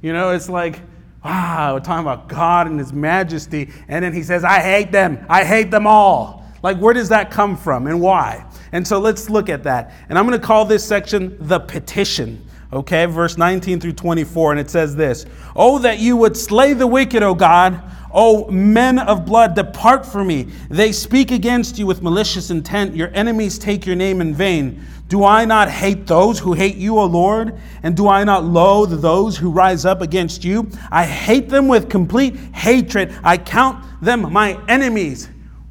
[0.02, 0.80] You know, it's like,
[1.24, 3.72] wow, we're talking about God and His majesty.
[3.88, 5.26] And then He says, I hate them.
[5.30, 6.39] I hate them all.
[6.62, 8.46] Like, where does that come from and why?
[8.72, 9.94] And so let's look at that.
[10.10, 12.46] And I'm going to call this section the petition.
[12.72, 14.52] Okay, verse 19 through 24.
[14.52, 17.82] And it says this Oh, that you would slay the wicked, O God.
[18.12, 20.48] O men of blood, depart from me.
[20.70, 22.96] They speak against you with malicious intent.
[22.96, 24.84] Your enemies take your name in vain.
[25.08, 27.60] Do I not hate those who hate you, O Lord?
[27.84, 30.70] And do I not loathe those who rise up against you?
[30.92, 33.16] I hate them with complete hatred.
[33.24, 35.30] I count them my enemies.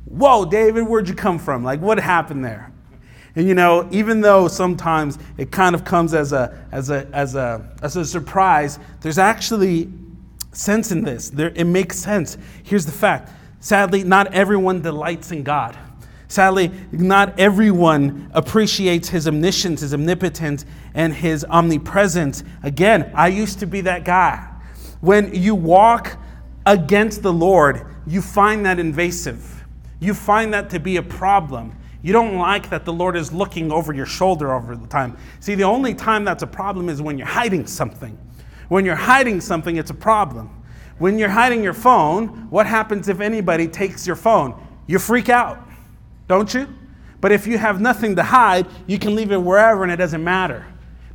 [0.08, 1.62] Whoa, David, where'd you come from?
[1.62, 2.72] Like, what happened there?
[3.36, 7.34] And you know, even though sometimes it kind of comes as a, as a, as
[7.34, 9.92] a, as a surprise, there's actually
[10.52, 11.30] sense in this.
[11.30, 12.38] There, it makes sense.
[12.62, 13.30] Here's the fact
[13.60, 15.78] sadly, not everyone delights in God.
[16.28, 22.44] Sadly, not everyone appreciates his omniscience, his omnipotence, and his omnipresence.
[22.62, 24.46] Again, I used to be that guy.
[25.00, 26.18] When you walk
[26.66, 29.57] against the Lord, you find that invasive.
[30.00, 31.76] You find that to be a problem.
[32.02, 35.16] You don't like that the Lord is looking over your shoulder over the time.
[35.40, 38.16] See, the only time that's a problem is when you're hiding something.
[38.68, 40.50] When you're hiding something, it's a problem.
[40.98, 44.60] When you're hiding your phone, what happens if anybody takes your phone?
[44.86, 45.68] You freak out
[46.28, 46.68] don't you?
[47.20, 50.22] But if you have nothing to hide, you can leave it wherever and it doesn't
[50.22, 50.64] matter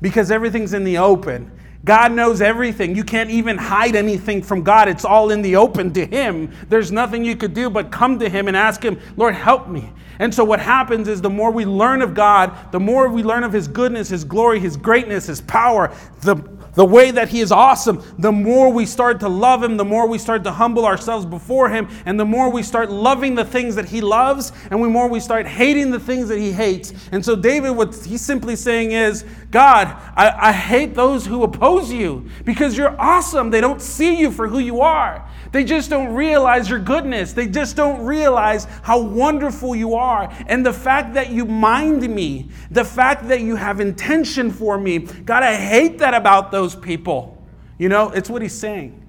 [0.02, 1.50] because everything's in the open.
[1.86, 2.96] God knows everything.
[2.96, 4.88] You can't even hide anything from God.
[4.88, 6.52] It's all in the open to Him.
[6.70, 9.92] There's nothing you could do but come to Him and ask Him, Lord, help me.
[10.20, 13.44] And so, what happens is the more we learn of God, the more we learn
[13.44, 16.36] of His goodness, His glory, His greatness, His power, the
[16.76, 20.08] the way that He is awesome, the more we start to love Him, the more
[20.08, 23.76] we start to humble ourselves before Him, and the more we start loving the things
[23.76, 26.94] that He loves, and the more we start hating the things that He hates.
[27.12, 31.92] And so, David, what he's simply saying is, God, I, I hate those who oppose
[31.92, 33.52] you because you're awesome.
[33.52, 35.28] They don't see you for who you are.
[35.54, 37.32] They just don't realize your goodness.
[37.32, 40.28] They just don't realize how wonderful you are.
[40.48, 44.98] And the fact that you mind me, the fact that you have intention for me,
[44.98, 47.40] God, I hate that about those people.
[47.78, 49.00] You know, it's what he's saying.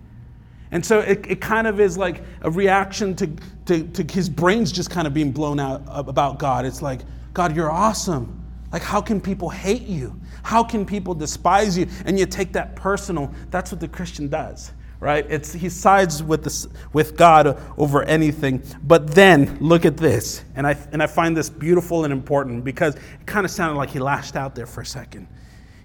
[0.70, 3.26] And so it, it kind of is like a reaction to,
[3.64, 6.66] to, to his brains just kind of being blown out about God.
[6.66, 7.00] It's like,
[7.32, 8.44] God, you're awesome.
[8.70, 10.20] Like, how can people hate you?
[10.42, 11.88] How can people despise you?
[12.04, 13.32] And you take that personal.
[13.50, 14.72] That's what the Christian does
[15.04, 15.26] right?
[15.28, 18.62] It's, he sides with, this, with God over anything.
[18.82, 20.42] But then, look at this.
[20.56, 23.90] And I, and I find this beautiful and important because it kind of sounded like
[23.90, 25.28] he lashed out there for a second.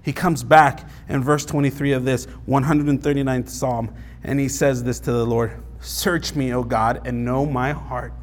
[0.03, 3.93] He comes back in verse 23 of this 139th Psalm,
[4.23, 5.51] and he says this to the Lord
[5.81, 8.13] Search me, O God, and know my heart.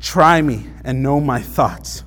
[0.00, 2.02] Try me and know my thoughts,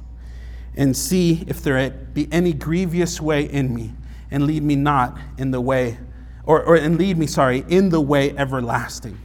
[0.76, 3.94] and see if there be any grievous way in me,
[4.32, 6.00] and lead me not in the way
[6.46, 9.18] or, or and lead me, sorry, in the way everlasting.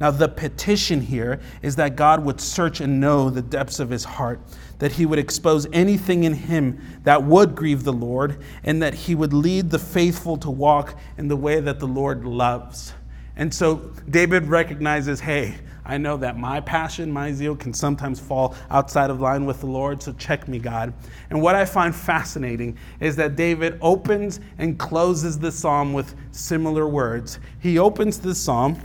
[0.00, 4.04] Now, the petition here is that God would search and know the depths of his
[4.04, 4.40] heart,
[4.78, 9.14] that he would expose anything in him that would grieve the Lord, and that he
[9.14, 12.94] would lead the faithful to walk in the way that the Lord loves.
[13.36, 15.56] And so David recognizes hey,
[15.90, 19.66] I know that my passion, my zeal can sometimes fall outside of line with the
[19.66, 20.94] Lord, so check me, God.
[21.30, 26.86] And what I find fascinating is that David opens and closes the psalm with similar
[26.86, 27.40] words.
[27.58, 28.80] He opens the psalm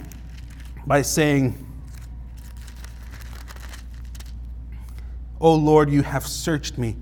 [0.88, 1.64] by saying,
[5.40, 6.96] O Lord, you have searched me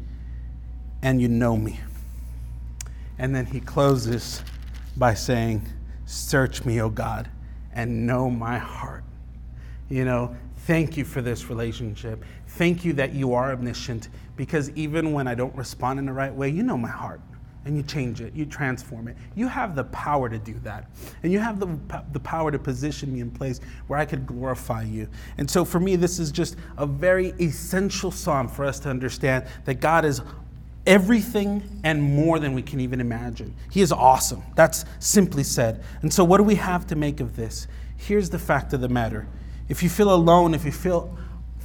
[1.01, 1.79] and you know me.
[3.17, 4.43] And then he closes
[4.97, 5.65] by saying,
[6.05, 7.29] Search me, O God,
[7.71, 9.02] and know my heart.
[9.89, 12.23] You know, thank you for this relationship.
[12.47, 16.33] Thank you that you are omniscient because even when I don't respond in the right
[16.33, 17.21] way, you know my heart
[17.65, 19.15] and you change it, you transform it.
[19.35, 20.89] You have the power to do that.
[21.23, 21.77] And you have the,
[22.11, 25.07] the power to position me in place where I could glorify you.
[25.37, 29.45] And so for me, this is just a very essential psalm for us to understand
[29.65, 30.21] that God is
[30.85, 33.55] everything and more than we can even imagine.
[33.71, 34.43] He is awesome.
[34.55, 35.83] That's simply said.
[36.01, 37.67] And so, what do we have to make of this?
[37.95, 39.27] Here's the fact of the matter.
[39.69, 41.17] If you feel alone, if you feel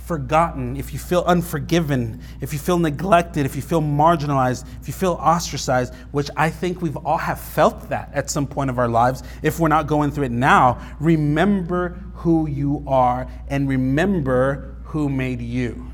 [0.08, 4.94] forgotten, if you feel unforgiven, if you feel neglected, if you feel marginalized, if you
[4.94, 8.88] feel ostracized, which I think we've all have felt that at some point of our
[8.88, 15.10] lives, if we're not going through it now, remember who you are and remember who
[15.10, 15.90] made you.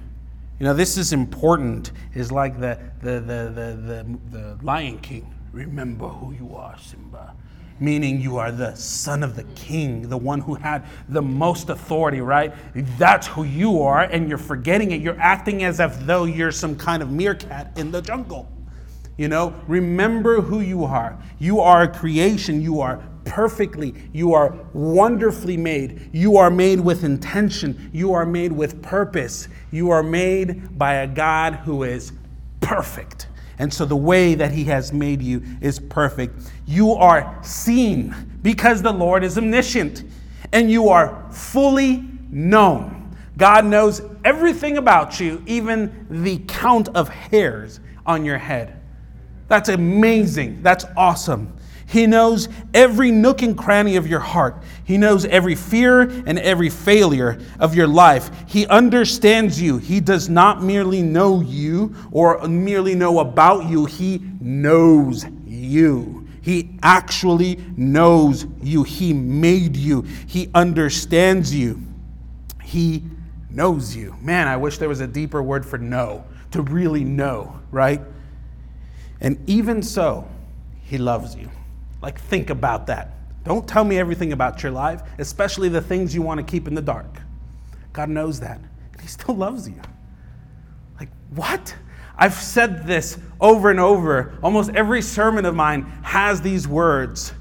[0.61, 1.91] You know, this is important.
[2.15, 5.35] Is like the, the, the, the, the, the Lion King.
[5.53, 7.04] Remember who you are, Simba.
[7.81, 12.21] Meaning you are the son of the king, the one who had the most authority,
[12.21, 12.55] right?
[12.99, 15.01] That's who you are, and you're forgetting it.
[15.01, 18.49] You're acting as if though you're some kind of meerkat in the jungle.
[19.17, 21.19] You know, remember who you are.
[21.39, 22.61] You are a creation.
[22.61, 23.95] You are perfectly.
[24.13, 26.11] You are wonderfully made.
[26.13, 27.91] You are made with intention.
[27.93, 29.49] You are made with purpose.
[29.71, 32.13] You are made by a God who is
[32.61, 33.29] perfect.
[33.59, 36.51] And so the way that He has made you is perfect.
[36.67, 40.05] You are seen because the Lord is omniscient,
[40.53, 43.17] and you are fully known.
[43.37, 48.81] God knows everything about you, even the count of hairs on your head.
[49.49, 50.63] That's amazing.
[50.63, 51.57] That's awesome.
[51.87, 54.63] He knows every nook and cranny of your heart.
[54.85, 58.31] He knows every fear and every failure of your life.
[58.49, 59.79] He understands you.
[59.79, 66.27] He does not merely know you or merely know about you, He knows you.
[66.43, 68.83] He actually knows you.
[68.83, 70.03] He made you.
[70.27, 71.81] He understands you.
[72.63, 73.03] He
[73.49, 74.15] knows you.
[74.21, 78.03] Man, I wish there was a deeper word for know, to really know, right?
[79.23, 80.29] And even so,
[80.83, 81.51] He loves you.
[82.05, 83.13] Like, think about that.
[83.45, 86.75] Don't tell me everything about your life, especially the things you want to keep in
[86.75, 87.07] the dark.
[87.95, 88.59] God knows that.
[88.93, 89.81] And He still loves you.
[91.01, 91.75] Like, what?
[92.15, 94.39] I've said this over and over.
[94.43, 97.33] Almost every sermon of mine has these words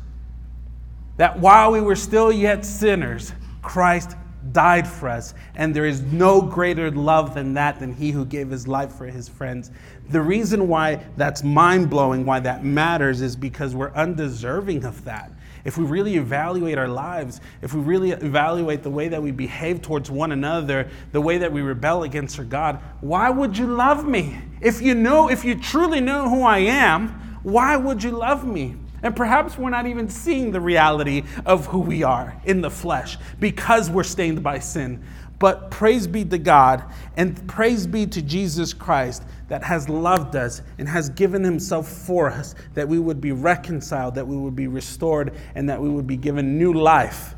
[1.17, 4.15] that while we were still yet sinners, Christ
[4.53, 8.49] died for us, and there is no greater love than that than he who gave
[8.49, 9.71] his life for his friends.
[10.09, 15.31] The reason why that's mind blowing, why that matters, is because we're undeserving of that.
[15.65, 19.81] If we really evaluate our lives, if we really evaluate the way that we behave
[19.81, 24.05] towards one another, the way that we rebel against our God, why would you love
[24.05, 24.41] me?
[24.59, 28.75] If you know, if you truly know who I am, why would you love me?
[29.03, 33.17] And perhaps we're not even seeing the reality of who we are in the flesh
[33.39, 35.03] because we're stained by sin.
[35.39, 36.85] But praise be to God
[37.17, 42.29] and praise be to Jesus Christ that has loved us and has given himself for
[42.29, 46.07] us that we would be reconciled, that we would be restored, and that we would
[46.07, 47.35] be given new life,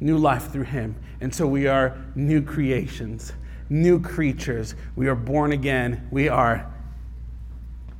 [0.00, 0.94] new life through him.
[1.20, 3.32] And so we are new creations,
[3.68, 4.74] new creatures.
[4.96, 6.08] We are born again.
[6.10, 6.72] We are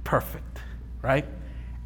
[0.05, 0.61] perfect,
[1.03, 1.27] right?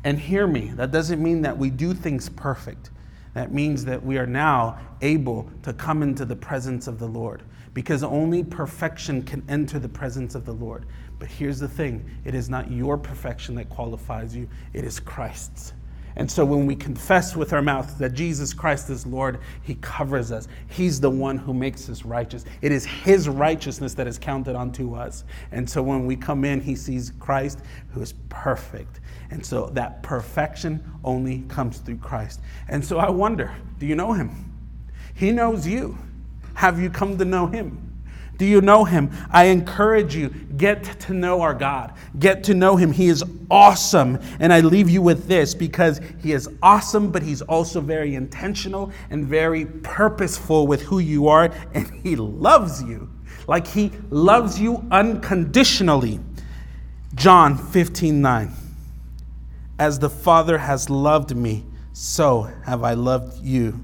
[0.05, 2.91] And hear me, that doesn't mean that we do things perfect.
[3.35, 7.43] That means that we are now able to come into the presence of the Lord
[7.75, 10.87] because only perfection can enter the presence of the Lord.
[11.19, 15.73] But here's the thing it is not your perfection that qualifies you, it is Christ's.
[16.17, 20.31] And so when we confess with our mouth that Jesus Christ is Lord, He covers
[20.31, 20.47] us.
[20.69, 22.45] He's the one who makes us righteous.
[22.63, 25.25] It is His righteousness that is counted onto us.
[25.51, 27.61] And so when we come in, He sees Christ
[27.91, 29.01] who is perfect.
[29.31, 32.41] And so that perfection only comes through Christ.
[32.69, 34.53] And so I wonder do you know Him?
[35.15, 35.99] He knows you.
[36.55, 37.94] Have you come to know Him?
[38.37, 39.11] Do you know him?
[39.31, 41.93] I encourage you, get to know our God.
[42.19, 42.93] Get to know him.
[42.93, 44.19] He is awesome.
[44.41, 48.93] And I leave you with this because he is awesome, but he's also very intentional
[49.11, 51.53] and very purposeful with who you are.
[51.75, 53.11] And he loves you
[53.47, 56.21] like he loves you unconditionally.
[57.15, 58.53] John 15 9.
[59.79, 63.83] As the Father has loved me, so have I loved you.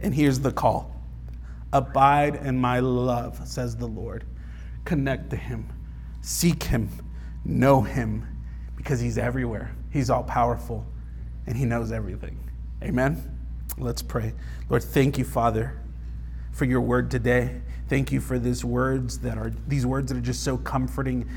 [0.00, 0.93] And here's the call
[1.74, 4.24] Abide in my love, says the Lord.
[4.86, 5.70] Connect to him,
[6.22, 6.88] seek him,
[7.44, 8.26] know him,
[8.76, 9.76] because he's everywhere.
[9.90, 10.86] He's all powerful,
[11.46, 12.38] and he knows everything.
[12.82, 13.38] Amen.
[13.76, 14.32] Let's pray.
[14.70, 15.78] Lord, thank you, Father,
[16.52, 17.60] for your word today.
[17.88, 21.28] Thank you for these words that are these words that are just so comforting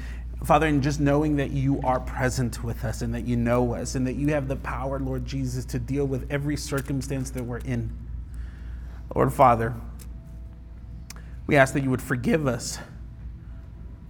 [0.43, 3.95] Father, and just knowing that you are present with us and that you know us
[3.95, 7.57] and that you have the power, Lord Jesus, to deal with every circumstance that we're
[7.59, 7.91] in.
[9.15, 9.73] Lord Father,
[11.47, 12.77] we ask that you would forgive us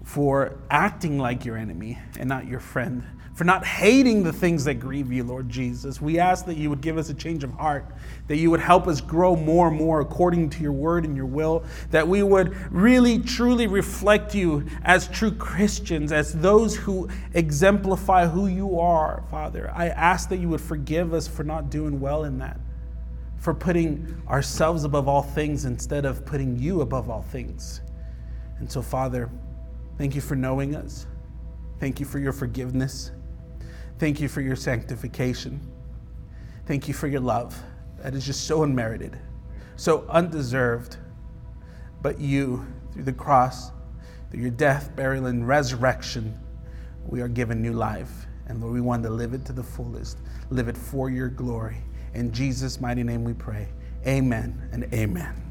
[0.04, 3.04] for acting like your enemy and not your friend
[3.38, 6.02] for not hating the things that grieve you, Lord Jesus.
[6.02, 7.86] We ask that you would give us a change of heart,
[8.26, 11.28] that you would help us grow more and more according to your word and your
[11.28, 18.26] will, that we would really, truly reflect you as true Christians, as those who exemplify
[18.26, 19.72] who you are, Father.
[19.72, 22.60] I ask that you would forgive us for not doing well in that,
[23.40, 27.82] for putting ourselves above all things instead of putting you above all things.
[28.60, 29.30] And so, Father,
[29.98, 31.06] thank you for knowing us.
[31.80, 33.12] Thank you for your forgiveness.
[34.00, 35.60] Thank you for your sanctification.
[36.66, 37.62] Thank you for your love
[38.00, 39.18] that is just so unmerited,
[39.76, 40.98] so undeserved.
[42.02, 43.72] But you, through the cross,
[44.30, 46.38] through your death, burial, and resurrection,
[47.08, 48.28] we are given new life.
[48.48, 50.20] And Lord, we want to live it to the fullest,
[50.50, 51.78] live it for your glory.
[52.14, 53.68] In Jesus' mighty name we pray.
[54.06, 55.47] Amen and amen.